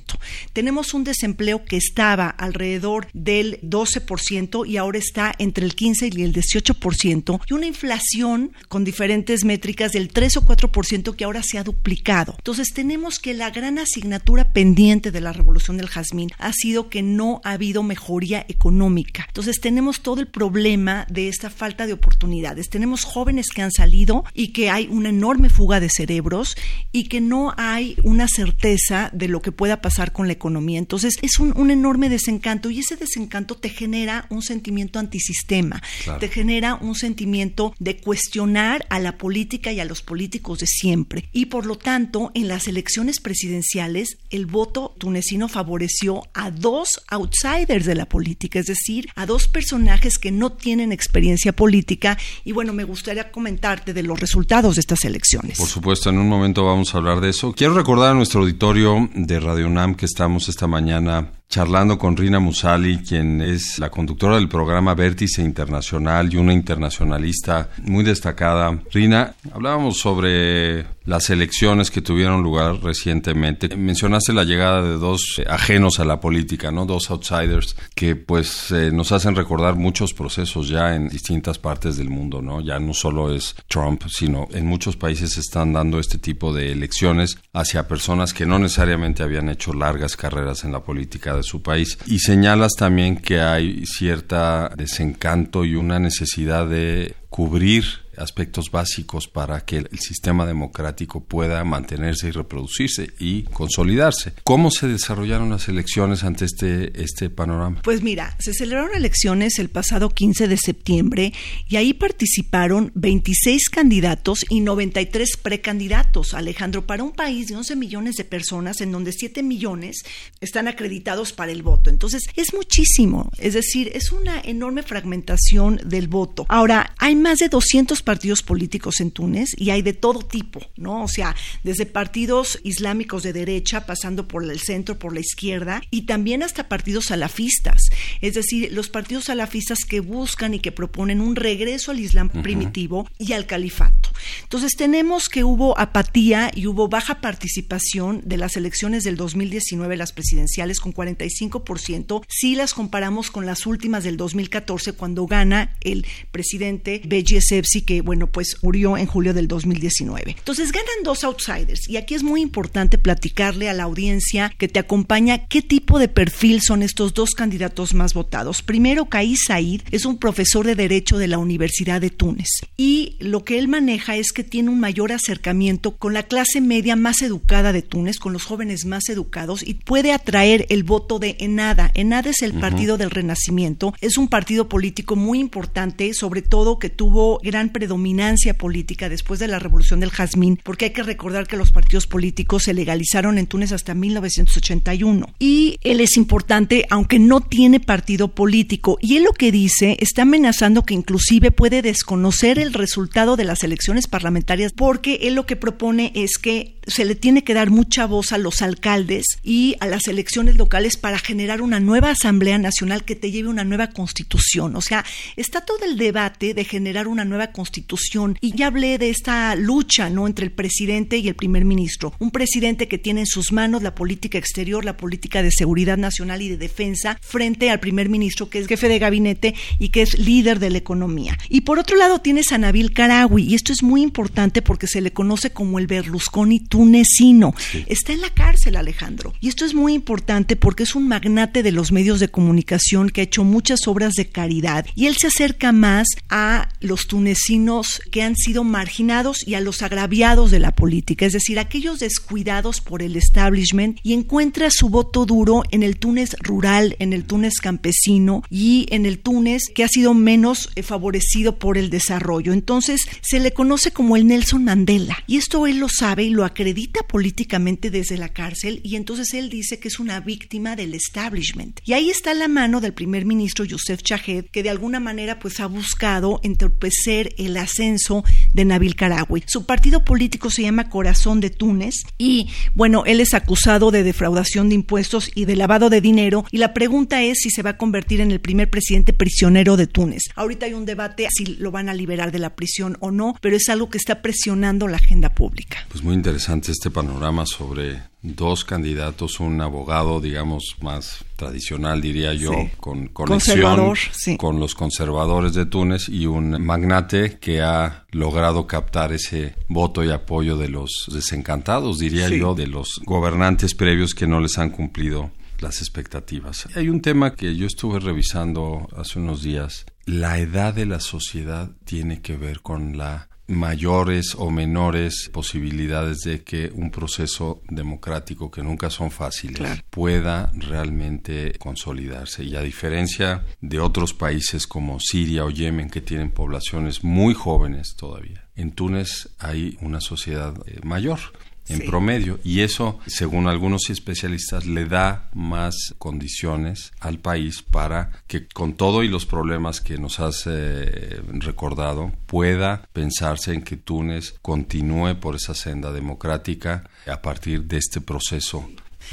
Tenemos 0.52 0.94
un 0.94 1.04
desempleo 1.04 1.64
que 1.64 1.76
estaba 1.76 2.28
alrededor 2.28 3.08
del 3.12 3.60
12% 3.62 4.66
y 4.66 4.76
ahora 4.76 4.98
está 4.98 5.32
entre 5.38 5.64
el 5.64 5.74
15 5.74 6.10
y 6.12 6.22
el 6.22 6.32
18% 6.32 7.40
y 7.48 7.54
una 7.54 7.66
inflación 7.66 8.52
con 8.68 8.84
diferentes 8.84 9.44
métricas 9.44 9.92
del 9.92 10.08
3 10.08 10.38
o 10.38 10.46
4% 10.46 11.14
que 11.16 11.24
ahora 11.24 11.42
se 11.42 11.58
ha 11.58 11.64
duplicado. 11.64 12.34
Entonces 12.38 12.68
tenemos 12.74 13.18
que 13.18 13.34
la 13.34 13.50
gran 13.50 13.78
asignatura 13.78 14.52
pendiente 14.52 15.10
de 15.10 15.20
la 15.20 15.32
revolución 15.32 15.76
del 15.76 15.88
jazmín 15.88 16.30
ha 16.38 16.52
sido 16.52 16.88
que 16.88 17.02
no 17.02 17.40
ha 17.44 17.52
habido 17.52 17.82
mejoría 17.82 18.44
económica. 18.48 19.24
Entonces 19.28 19.60
tenemos 19.60 20.00
todo 20.00 20.20
el 20.20 20.28
problema 20.28 21.06
de 21.08 21.28
esta 21.28 21.50
falta 21.50 21.86
de 21.86 21.92
oportunidades. 21.92 22.68
Tenemos 22.68 23.04
jóvenes 23.04 23.48
que 23.54 23.62
han 23.62 23.72
salido 23.72 24.24
y 24.34 24.48
que 24.48 24.70
hay 24.70 24.88
una 24.90 25.08
enorme 25.08 25.48
fuga 25.62 25.78
de 25.78 25.88
cerebros 25.88 26.56
y 26.90 27.04
que 27.04 27.20
no 27.20 27.54
hay 27.56 27.94
una 28.02 28.26
certeza 28.26 29.10
de 29.12 29.28
lo 29.28 29.40
que 29.42 29.52
pueda 29.52 29.80
pasar 29.80 30.10
con 30.12 30.26
la 30.26 30.32
economía. 30.32 30.80
Entonces 30.80 31.14
es 31.22 31.38
un, 31.38 31.70
enorme 31.70 32.08
desencanto 32.08 32.68
y 32.68 32.80
ese 32.80 32.96
desencanto 32.96 33.54
te 33.54 33.68
genera 33.68 34.26
un 34.28 34.42
sentimiento 34.42 34.98
antisistema, 34.98 35.80
te 36.18 36.26
genera 36.26 36.74
un 36.74 36.96
sentimiento 36.96 37.76
de 37.78 37.98
cuestionar 37.98 38.84
a 38.90 38.98
la 38.98 39.18
política 39.18 39.70
y 39.70 39.78
a 39.78 39.84
los 39.84 40.02
políticos 40.02 40.58
de 40.58 40.66
siempre. 40.66 41.28
Y 41.32 41.46
por 41.46 41.64
lo 41.64 41.78
tanto, 41.78 42.32
en 42.34 42.48
las 42.48 42.66
elecciones 42.66 43.20
presidenciales, 43.20 44.18
el 44.30 44.46
voto 44.46 44.96
tunecino 44.98 45.46
favoreció 45.46 46.24
a 46.34 46.50
dos 46.50 47.02
outsiders 47.06 47.86
de 47.86 47.94
la 47.94 48.06
política, 48.06 48.58
es 48.58 48.66
decir, 48.66 49.08
a 49.14 49.26
dos 49.26 49.46
personajes 49.46 50.18
que 50.18 50.32
no 50.32 50.50
tienen 50.50 50.90
experiencia 50.90 51.52
política. 51.52 52.18
Y 52.44 52.50
bueno, 52.50 52.72
me 52.72 52.82
gustaría 52.82 53.30
comentarte 53.30 53.94
de 53.94 54.02
los 54.02 54.18
resultados 54.18 54.74
de 54.74 54.80
estas 54.80 55.04
elecciones. 55.04 55.51
Por 55.56 55.68
supuesto, 55.68 56.10
en 56.10 56.18
un 56.18 56.28
momento 56.28 56.64
vamos 56.64 56.94
a 56.94 56.98
hablar 56.98 57.20
de 57.20 57.30
eso. 57.30 57.52
Quiero 57.52 57.74
recordar 57.74 58.12
a 58.12 58.14
nuestro 58.14 58.40
auditorio 58.40 59.08
de 59.14 59.40
Radio 59.40 59.66
UNAM 59.66 59.94
que 59.94 60.06
estamos 60.06 60.48
esta 60.48 60.66
mañana 60.66 61.32
charlando 61.52 61.98
con 61.98 62.16
Rina 62.16 62.40
Musali, 62.40 63.02
quien 63.06 63.42
es 63.42 63.78
la 63.78 63.90
conductora 63.90 64.36
del 64.36 64.48
programa 64.48 64.94
Vértice 64.94 65.42
Internacional 65.42 66.32
y 66.32 66.38
una 66.38 66.54
internacionalista 66.54 67.68
muy 67.82 68.04
destacada. 68.04 68.80
Rina, 68.90 69.34
hablábamos 69.52 69.98
sobre 69.98 70.86
las 71.04 71.28
elecciones 71.30 71.90
que 71.90 72.00
tuvieron 72.00 72.42
lugar 72.42 72.82
recientemente. 72.82 73.76
Mencionaste 73.76 74.32
la 74.32 74.44
llegada 74.44 74.82
de 74.82 74.96
dos 74.96 75.42
ajenos 75.46 76.00
a 76.00 76.06
la 76.06 76.20
política, 76.20 76.70
¿no? 76.70 76.86
Dos 76.86 77.10
outsiders 77.10 77.76
que 77.94 78.16
pues 78.16 78.70
eh, 78.70 78.90
nos 78.90 79.12
hacen 79.12 79.34
recordar 79.34 79.76
muchos 79.76 80.14
procesos 80.14 80.68
ya 80.68 80.94
en 80.94 81.08
distintas 81.08 81.58
partes 81.58 81.98
del 81.98 82.08
mundo, 82.08 82.40
¿no? 82.40 82.62
Ya 82.62 82.78
no 82.78 82.94
solo 82.94 83.34
es 83.34 83.56
Trump, 83.68 84.04
sino 84.08 84.48
en 84.52 84.66
muchos 84.66 84.96
países 84.96 85.32
se 85.32 85.40
están 85.40 85.74
dando 85.74 85.98
este 85.98 86.16
tipo 86.16 86.54
de 86.54 86.72
elecciones 86.72 87.36
hacia 87.52 87.88
personas 87.88 88.32
que 88.32 88.46
no 88.46 88.58
necesariamente 88.58 89.22
habían 89.22 89.50
hecho 89.50 89.74
largas 89.74 90.16
carreras 90.16 90.64
en 90.64 90.72
la 90.72 90.80
política 90.80 91.41
su 91.42 91.62
país. 91.62 91.98
Y 92.06 92.20
señalas 92.20 92.72
también 92.76 93.16
que 93.16 93.40
hay 93.40 93.84
cierta 93.86 94.72
desencanto 94.76 95.64
y 95.64 95.74
una 95.74 95.98
necesidad 95.98 96.68
de 96.68 97.14
cubrir 97.28 97.84
aspectos 98.22 98.70
básicos 98.70 99.28
para 99.28 99.64
que 99.64 99.78
el 99.78 99.98
sistema 99.98 100.46
democrático 100.46 101.22
pueda 101.24 101.62
mantenerse 101.64 102.28
y 102.28 102.30
reproducirse 102.30 103.10
y 103.18 103.42
consolidarse. 103.44 104.32
¿Cómo 104.44 104.70
se 104.70 104.88
desarrollaron 104.88 105.50
las 105.50 105.68
elecciones 105.68 106.24
ante 106.24 106.44
este, 106.44 107.02
este 107.02 107.30
panorama? 107.30 107.82
Pues 107.82 108.02
mira, 108.02 108.36
se 108.38 108.54
celebraron 108.54 108.94
elecciones 108.94 109.58
el 109.58 109.68
pasado 109.68 110.10
15 110.10 110.48
de 110.48 110.56
septiembre 110.56 111.32
y 111.68 111.76
ahí 111.76 111.92
participaron 111.92 112.92
26 112.94 113.68
candidatos 113.68 114.44
y 114.48 114.60
93 114.60 115.36
precandidatos, 115.36 116.34
Alejandro, 116.34 116.86
para 116.86 117.02
un 117.02 117.12
país 117.12 117.48
de 117.48 117.56
11 117.56 117.76
millones 117.76 118.16
de 118.16 118.24
personas 118.24 118.80
en 118.80 118.92
donde 118.92 119.12
7 119.12 119.42
millones 119.42 120.02
están 120.40 120.68
acreditados 120.68 121.32
para 121.32 121.52
el 121.52 121.62
voto. 121.62 121.90
Entonces, 121.90 122.22
es 122.36 122.54
muchísimo, 122.54 123.30
es 123.38 123.54
decir, 123.54 123.90
es 123.94 124.12
una 124.12 124.40
enorme 124.40 124.82
fragmentación 124.82 125.80
del 125.84 126.08
voto. 126.08 126.46
Ahora, 126.48 126.94
hay 126.98 127.16
más 127.16 127.38
de 127.38 127.48
200 127.48 128.02
partidos 128.02 128.11
políticos 128.42 129.00
en 129.00 129.10
Túnez 129.10 129.50
y 129.56 129.70
hay 129.70 129.82
de 129.82 129.92
todo 129.92 130.20
tipo, 130.20 130.60
¿no? 130.76 131.04
O 131.04 131.08
sea, 131.08 131.34
desde 131.64 131.86
partidos 131.86 132.58
islámicos 132.64 133.22
de 133.22 133.32
derecha, 133.32 133.86
pasando 133.86 134.28
por 134.28 134.44
el 134.44 134.60
centro, 134.60 134.98
por 134.98 135.14
la 135.14 135.20
izquierda, 135.20 135.82
y 135.90 136.02
también 136.02 136.42
hasta 136.42 136.68
partidos 136.68 137.06
salafistas. 137.06 137.80
Es 138.20 138.34
decir, 138.34 138.72
los 138.72 138.88
partidos 138.88 139.24
salafistas 139.24 139.84
que 139.84 140.00
buscan 140.00 140.54
y 140.54 140.60
que 140.60 140.72
proponen 140.72 141.20
un 141.20 141.36
regreso 141.36 141.90
al 141.90 142.00
Islam 142.00 142.28
primitivo 142.28 143.08
y 143.18 143.32
al 143.32 143.46
califato. 143.46 144.10
Entonces, 144.42 144.76
tenemos 144.76 145.28
que 145.28 145.44
hubo 145.44 145.78
apatía 145.78 146.50
y 146.54 146.66
hubo 146.66 146.88
baja 146.88 147.20
participación 147.20 148.22
de 148.24 148.36
las 148.36 148.56
elecciones 148.56 149.04
del 149.04 149.16
2019, 149.16 149.96
las 149.96 150.12
presidenciales, 150.12 150.80
con 150.80 150.94
45%, 150.94 152.24
si 152.28 152.54
las 152.54 152.74
comparamos 152.74 153.30
con 153.30 153.46
las 153.46 153.66
últimas 153.66 154.04
del 154.04 154.16
2014, 154.16 154.92
cuando 154.92 155.26
gana 155.26 155.76
el 155.80 156.06
presidente 156.30 157.02
Beji 157.04 157.36
Essebsi, 157.36 157.82
que, 157.82 157.91
bueno, 158.00 158.26
pues 158.26 158.56
murió 158.62 158.96
en 158.96 159.06
julio 159.06 159.34
del 159.34 159.48
2019. 159.48 160.36
Entonces 160.38 160.72
ganan 160.72 161.02
dos 161.04 161.24
outsiders 161.24 161.88
y 161.88 161.96
aquí 161.96 162.14
es 162.14 162.22
muy 162.22 162.40
importante 162.40 162.98
platicarle 162.98 163.68
a 163.68 163.74
la 163.74 163.84
audiencia 163.84 164.52
que 164.58 164.68
te 164.68 164.78
acompaña 164.78 165.46
qué 165.46 165.62
tipo 165.62 165.98
de 165.98 166.08
perfil 166.08 166.60
son 166.62 166.82
estos 166.82 167.14
dos 167.14 167.30
candidatos 167.30 167.94
más 167.94 168.14
votados. 168.14 168.62
Primero, 168.62 169.06
Kais 169.06 169.44
Said 169.46 169.82
es 169.90 170.04
un 170.04 170.18
profesor 170.18 170.66
de 170.66 170.74
Derecho 170.74 171.18
de 171.18 171.28
la 171.28 171.38
Universidad 171.38 172.00
de 172.00 172.10
Túnez 172.10 172.48
y 172.76 173.16
lo 173.20 173.44
que 173.44 173.58
él 173.58 173.68
maneja 173.68 174.16
es 174.16 174.32
que 174.32 174.44
tiene 174.44 174.70
un 174.70 174.80
mayor 174.80 175.12
acercamiento 175.12 175.96
con 175.96 176.14
la 176.14 176.22
clase 176.22 176.60
media 176.60 176.96
más 176.96 177.22
educada 177.22 177.72
de 177.72 177.82
Túnez, 177.82 178.18
con 178.18 178.32
los 178.32 178.44
jóvenes 178.44 178.84
más 178.84 179.08
educados 179.08 179.62
y 179.66 179.74
puede 179.74 180.12
atraer 180.12 180.66
el 180.68 180.84
voto 180.84 181.18
de 181.18 181.36
Enada. 181.40 181.90
Enada 181.94 182.30
es 182.30 182.42
el 182.42 182.54
partido 182.54 182.98
del 182.98 183.10
Renacimiento, 183.10 183.94
es 184.00 184.16
un 184.16 184.28
partido 184.28 184.68
político 184.68 185.16
muy 185.16 185.38
importante, 185.38 186.12
sobre 186.14 186.42
todo 186.42 186.78
que 186.78 186.90
tuvo 186.90 187.40
gran 187.42 187.70
predominancia 187.82 188.54
política 188.54 189.08
después 189.08 189.40
de 189.40 189.48
la 189.48 189.58
revolución 189.58 189.98
del 189.98 190.12
jazmín, 190.12 190.56
porque 190.62 190.84
hay 190.84 190.90
que 190.92 191.02
recordar 191.02 191.48
que 191.48 191.56
los 191.56 191.72
partidos 191.72 192.06
políticos 192.06 192.62
se 192.62 192.74
legalizaron 192.74 193.38
en 193.38 193.48
Túnez 193.48 193.72
hasta 193.72 193.92
1981. 193.92 195.26
Y 195.40 195.78
él 195.82 196.00
es 196.00 196.16
importante, 196.16 196.86
aunque 196.90 197.18
no 197.18 197.40
tiene 197.40 197.80
partido 197.80 198.28
político. 198.28 198.98
Y 199.00 199.16
él 199.16 199.24
lo 199.24 199.32
que 199.32 199.50
dice 199.50 199.96
está 199.98 200.22
amenazando 200.22 200.84
que 200.84 200.94
inclusive 200.94 201.50
puede 201.50 201.82
desconocer 201.82 202.60
el 202.60 202.72
resultado 202.72 203.34
de 203.34 203.46
las 203.46 203.64
elecciones 203.64 204.06
parlamentarias, 204.06 204.72
porque 204.72 205.18
él 205.22 205.34
lo 205.34 205.44
que 205.44 205.56
propone 205.56 206.12
es 206.14 206.38
que 206.38 206.76
se 206.86 207.04
le 207.04 207.16
tiene 207.16 207.42
que 207.42 207.54
dar 207.54 207.70
mucha 207.70 208.06
voz 208.06 208.32
a 208.32 208.38
los 208.38 208.62
alcaldes 208.62 209.24
y 209.42 209.76
a 209.80 209.86
las 209.86 210.06
elecciones 210.06 210.56
locales 210.56 210.96
para 210.96 211.18
generar 211.18 211.62
una 211.62 211.80
nueva 211.80 212.10
Asamblea 212.10 212.58
Nacional 212.58 213.04
que 213.04 213.16
te 213.16 213.32
lleve 213.32 213.48
una 213.48 213.64
nueva 213.64 213.88
constitución. 213.88 214.76
O 214.76 214.80
sea, 214.80 215.04
está 215.36 215.62
todo 215.62 215.84
el 215.84 215.96
debate 215.96 216.54
de 216.54 216.64
generar 216.64 217.08
una 217.08 217.24
nueva 217.24 217.48
constitución 217.48 217.71
constitución. 217.72 218.38
Y 218.40 218.54
ya 218.54 218.68
hablé 218.68 218.98
de 218.98 219.10
esta 219.10 219.54
lucha, 219.56 220.10
¿no? 220.10 220.26
Entre 220.26 220.44
el 220.44 220.52
presidente 220.52 221.18
y 221.18 221.28
el 221.28 221.34
primer 221.34 221.64
ministro. 221.64 222.12
Un 222.18 222.30
presidente 222.30 222.86
que 222.86 222.98
tiene 222.98 223.20
en 223.20 223.26
sus 223.26 223.52
manos 223.52 223.82
la 223.82 223.94
política 223.94 224.38
exterior, 224.38 224.84
la 224.84 224.96
política 224.96 225.42
de 225.42 225.50
seguridad 225.50 225.96
nacional 225.96 226.42
y 226.42 226.48
de 226.48 226.56
defensa, 226.56 227.18
frente 227.22 227.70
al 227.70 227.80
primer 227.80 228.08
ministro, 228.08 228.48
que 228.48 228.58
es 228.58 228.66
jefe 228.66 228.88
de 228.88 228.98
gabinete 228.98 229.54
y 229.78 229.88
que 229.88 230.02
es 230.02 230.18
líder 230.18 230.58
de 230.58 230.70
la 230.70 230.78
economía. 230.78 231.38
Y 231.48 231.62
por 231.62 231.78
otro 231.78 231.96
lado 231.96 232.20
tienes 232.20 232.52
a 232.52 232.58
Nabil 232.58 232.92
Karawi, 232.92 233.44
y 233.44 233.54
esto 233.54 233.72
es 233.72 233.82
muy 233.82 234.02
importante 234.02 234.12
importante 234.22 234.62
porque 234.62 234.86
se 234.86 235.00
le 235.00 235.12
conoce 235.12 235.50
como 235.50 235.78
el 235.78 235.86
Berlusconi 235.86 236.60
tunecino. 236.60 237.54
Está 237.86 238.12
en 238.12 238.20
la 238.20 238.30
cárcel, 238.30 238.76
Alejandro. 238.76 239.32
Y 239.40 239.48
esto 239.48 239.64
es 239.64 239.74
muy 239.74 239.94
importante 239.94 240.54
porque 240.54 240.82
es 240.82 240.94
un 240.94 241.08
magnate 241.08 241.62
de 241.62 241.72
los 241.72 241.92
medios 241.92 242.20
de 242.20 242.28
comunicación 242.28 243.08
que 243.08 243.22
ha 243.22 243.24
hecho 243.24 243.42
muchas 243.42 243.88
obras 243.88 244.12
de 244.12 244.28
caridad 244.28 244.86
y 244.94 245.06
él 245.06 245.16
se 245.16 245.28
acerca 245.28 245.72
más 245.72 246.06
a 246.28 246.68
los 246.80 247.06
tunecinos 247.06 247.61
que 248.10 248.22
han 248.22 248.36
sido 248.36 248.64
marginados 248.64 249.46
y 249.46 249.54
a 249.54 249.60
los 249.60 249.82
agraviados 249.82 250.50
de 250.50 250.58
la 250.58 250.74
política, 250.74 251.26
es 251.26 251.32
decir, 251.32 251.58
aquellos 251.58 251.98
descuidados 251.98 252.80
por 252.80 253.02
el 253.02 253.16
establishment 253.16 253.98
y 254.02 254.12
encuentra 254.12 254.68
su 254.70 254.88
voto 254.88 255.26
duro 255.26 255.62
en 255.70 255.82
el 255.82 255.98
Túnez 255.98 256.36
rural, 256.40 256.96
en 256.98 257.12
el 257.12 257.24
Túnez 257.24 257.54
campesino 257.60 258.42
y 258.50 258.86
en 258.90 259.06
el 259.06 259.18
Túnez 259.18 259.62
que 259.74 259.84
ha 259.84 259.88
sido 259.88 260.14
menos 260.14 260.70
eh, 260.74 260.82
favorecido 260.82 261.58
por 261.58 261.78
el 261.78 261.90
desarrollo. 261.90 262.52
Entonces 262.52 263.00
se 263.22 263.40
le 263.40 263.52
conoce 263.52 263.90
como 263.92 264.16
el 264.16 264.26
Nelson 264.26 264.64
Mandela 264.64 265.18
y 265.26 265.36
esto 265.36 265.66
él 265.66 265.78
lo 265.78 265.88
sabe 265.88 266.24
y 266.24 266.30
lo 266.30 266.44
acredita 266.44 267.00
políticamente 267.06 267.90
desde 267.90 268.16
la 268.16 268.32
cárcel 268.32 268.80
y 268.82 268.96
entonces 268.96 269.34
él 269.34 269.48
dice 269.48 269.78
que 269.78 269.88
es 269.88 269.98
una 269.98 270.20
víctima 270.20 270.76
del 270.76 270.94
establishment. 270.94 271.80
Y 271.84 271.92
ahí 271.92 272.10
está 272.10 272.34
la 272.34 272.48
mano 272.48 272.80
del 272.80 272.94
primer 272.94 273.24
ministro 273.24 273.64
Youssef 273.64 274.02
Chahed 274.02 274.46
que 274.50 274.62
de 274.62 274.70
alguna 274.70 275.00
manera 275.00 275.38
pues 275.38 275.60
ha 275.60 275.66
buscado 275.66 276.40
entorpecer 276.42 277.34
el 277.38 277.51
ascenso 277.56 278.24
de 278.52 278.64
Nabil 278.64 278.96
Karawi. 278.96 279.44
Su 279.46 279.66
partido 279.66 280.04
político 280.04 280.50
se 280.50 280.62
llama 280.62 280.88
Corazón 280.88 281.40
de 281.40 281.50
Túnez 281.50 281.94
y 282.18 282.48
bueno, 282.74 283.04
él 283.06 283.20
es 283.20 283.34
acusado 283.34 283.90
de 283.90 284.02
defraudación 284.02 284.68
de 284.68 284.74
impuestos 284.74 285.30
y 285.34 285.44
de 285.44 285.56
lavado 285.56 285.90
de 285.90 286.00
dinero 286.00 286.44
y 286.50 286.58
la 286.58 286.74
pregunta 286.74 287.22
es 287.22 287.38
si 287.40 287.50
se 287.50 287.62
va 287.62 287.70
a 287.70 287.76
convertir 287.76 288.20
en 288.20 288.30
el 288.30 288.40
primer 288.40 288.70
presidente 288.70 289.12
prisionero 289.12 289.76
de 289.76 289.86
Túnez. 289.86 290.22
Ahorita 290.36 290.66
hay 290.66 290.74
un 290.74 290.84
debate 290.84 291.28
si 291.30 291.44
lo 291.56 291.70
van 291.70 291.88
a 291.88 291.94
liberar 291.94 292.32
de 292.32 292.38
la 292.38 292.54
prisión 292.54 292.96
o 293.00 293.10
no, 293.10 293.34
pero 293.40 293.56
es 293.56 293.68
algo 293.68 293.90
que 293.90 293.98
está 293.98 294.22
presionando 294.22 294.88
la 294.88 294.96
agenda 294.96 295.34
pública. 295.34 295.78
Pues 295.88 296.02
muy 296.02 296.14
interesante 296.14 296.72
este 296.72 296.90
panorama 296.90 297.46
sobre 297.46 298.11
dos 298.22 298.64
candidatos, 298.64 299.40
un 299.40 299.60
abogado, 299.60 300.20
digamos, 300.20 300.76
más 300.80 301.24
tradicional, 301.36 302.00
diría 302.00 302.32
yo, 302.34 302.52
con 302.78 303.08
conexión 303.08 303.94
con 304.38 304.60
los 304.60 304.74
conservadores 304.74 305.54
de 305.54 305.66
Túnez 305.66 306.08
y 306.08 306.26
un 306.26 306.62
magnate 306.64 307.38
que 307.38 307.60
ha 307.60 308.06
logrado 308.12 308.66
captar 308.66 309.12
ese 309.12 309.54
voto 309.68 310.04
y 310.04 310.10
apoyo 310.10 310.56
de 310.56 310.68
los 310.68 311.08
desencantados, 311.12 311.98
diría 311.98 312.28
yo, 312.28 312.54
de 312.54 312.68
los 312.68 313.00
gobernantes 313.04 313.74
previos 313.74 314.14
que 314.14 314.26
no 314.26 314.40
les 314.40 314.56
han 314.58 314.70
cumplido 314.70 315.30
las 315.60 315.80
expectativas. 315.80 316.68
Hay 316.76 316.88
un 316.88 317.00
tema 317.00 317.34
que 317.34 317.56
yo 317.56 317.66
estuve 317.66 318.00
revisando 318.00 318.88
hace 318.96 319.18
unos 319.18 319.42
días. 319.42 319.86
La 320.04 320.38
edad 320.38 320.74
de 320.74 320.86
la 320.86 321.00
sociedad 321.00 321.70
tiene 321.84 322.20
que 322.20 322.36
ver 322.36 322.60
con 322.60 322.98
la 322.98 323.28
mayores 323.52 324.34
o 324.36 324.50
menores 324.50 325.30
posibilidades 325.32 326.20
de 326.20 326.42
que 326.42 326.70
un 326.74 326.90
proceso 326.90 327.62
democrático 327.68 328.50
que 328.50 328.62
nunca 328.62 328.90
son 328.90 329.10
fáciles 329.10 329.82
pueda 329.90 330.50
realmente 330.54 331.52
consolidarse. 331.58 332.44
Y 332.44 332.56
a 332.56 332.62
diferencia 332.62 333.44
de 333.60 333.80
otros 333.80 334.14
países 334.14 334.66
como 334.66 334.98
Siria 335.00 335.44
o 335.44 335.50
Yemen 335.50 335.90
que 335.90 336.00
tienen 336.00 336.30
poblaciones 336.30 337.04
muy 337.04 337.34
jóvenes 337.34 337.94
todavía, 337.96 338.48
en 338.56 338.72
Túnez 338.72 339.30
hay 339.38 339.78
una 339.80 340.00
sociedad 340.00 340.54
eh, 340.66 340.80
mayor 340.82 341.20
en 341.68 341.80
promedio 341.86 342.38
y 342.44 342.60
eso, 342.60 342.98
según 343.06 343.48
algunos 343.48 343.88
especialistas, 343.90 344.66
le 344.66 344.84
da 344.84 345.28
más 345.34 345.94
condiciones 345.98 346.92
al 347.00 347.18
país 347.18 347.62
para 347.62 348.10
que 348.26 348.46
con 348.46 348.74
todo 348.74 349.02
y 349.02 349.08
los 349.08 349.26
problemas 349.26 349.80
que 349.80 349.98
nos 349.98 350.20
has 350.20 350.44
eh, 350.46 351.20
recordado 351.38 352.12
pueda 352.26 352.88
pensarse 352.92 353.54
en 353.54 353.62
que 353.62 353.76
Túnez 353.76 354.34
continúe 354.42 355.14
por 355.20 355.36
esa 355.36 355.54
senda 355.54 355.92
democrática 355.92 356.84
a 357.06 357.22
partir 357.22 357.64
de 357.64 357.78
este 357.78 358.00
proceso 358.00 358.68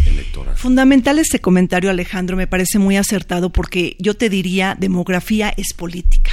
Electoral. 0.05 0.55
Fundamental 0.55 1.19
este 1.19 1.39
comentario, 1.39 1.89
Alejandro, 1.89 2.37
me 2.37 2.47
parece 2.47 2.79
muy 2.79 2.95
acertado 2.95 3.51
porque 3.51 3.95
yo 3.99 4.15
te 4.15 4.29
diría, 4.29 4.77
demografía 4.79 5.53
es 5.57 5.73
política. 5.73 6.31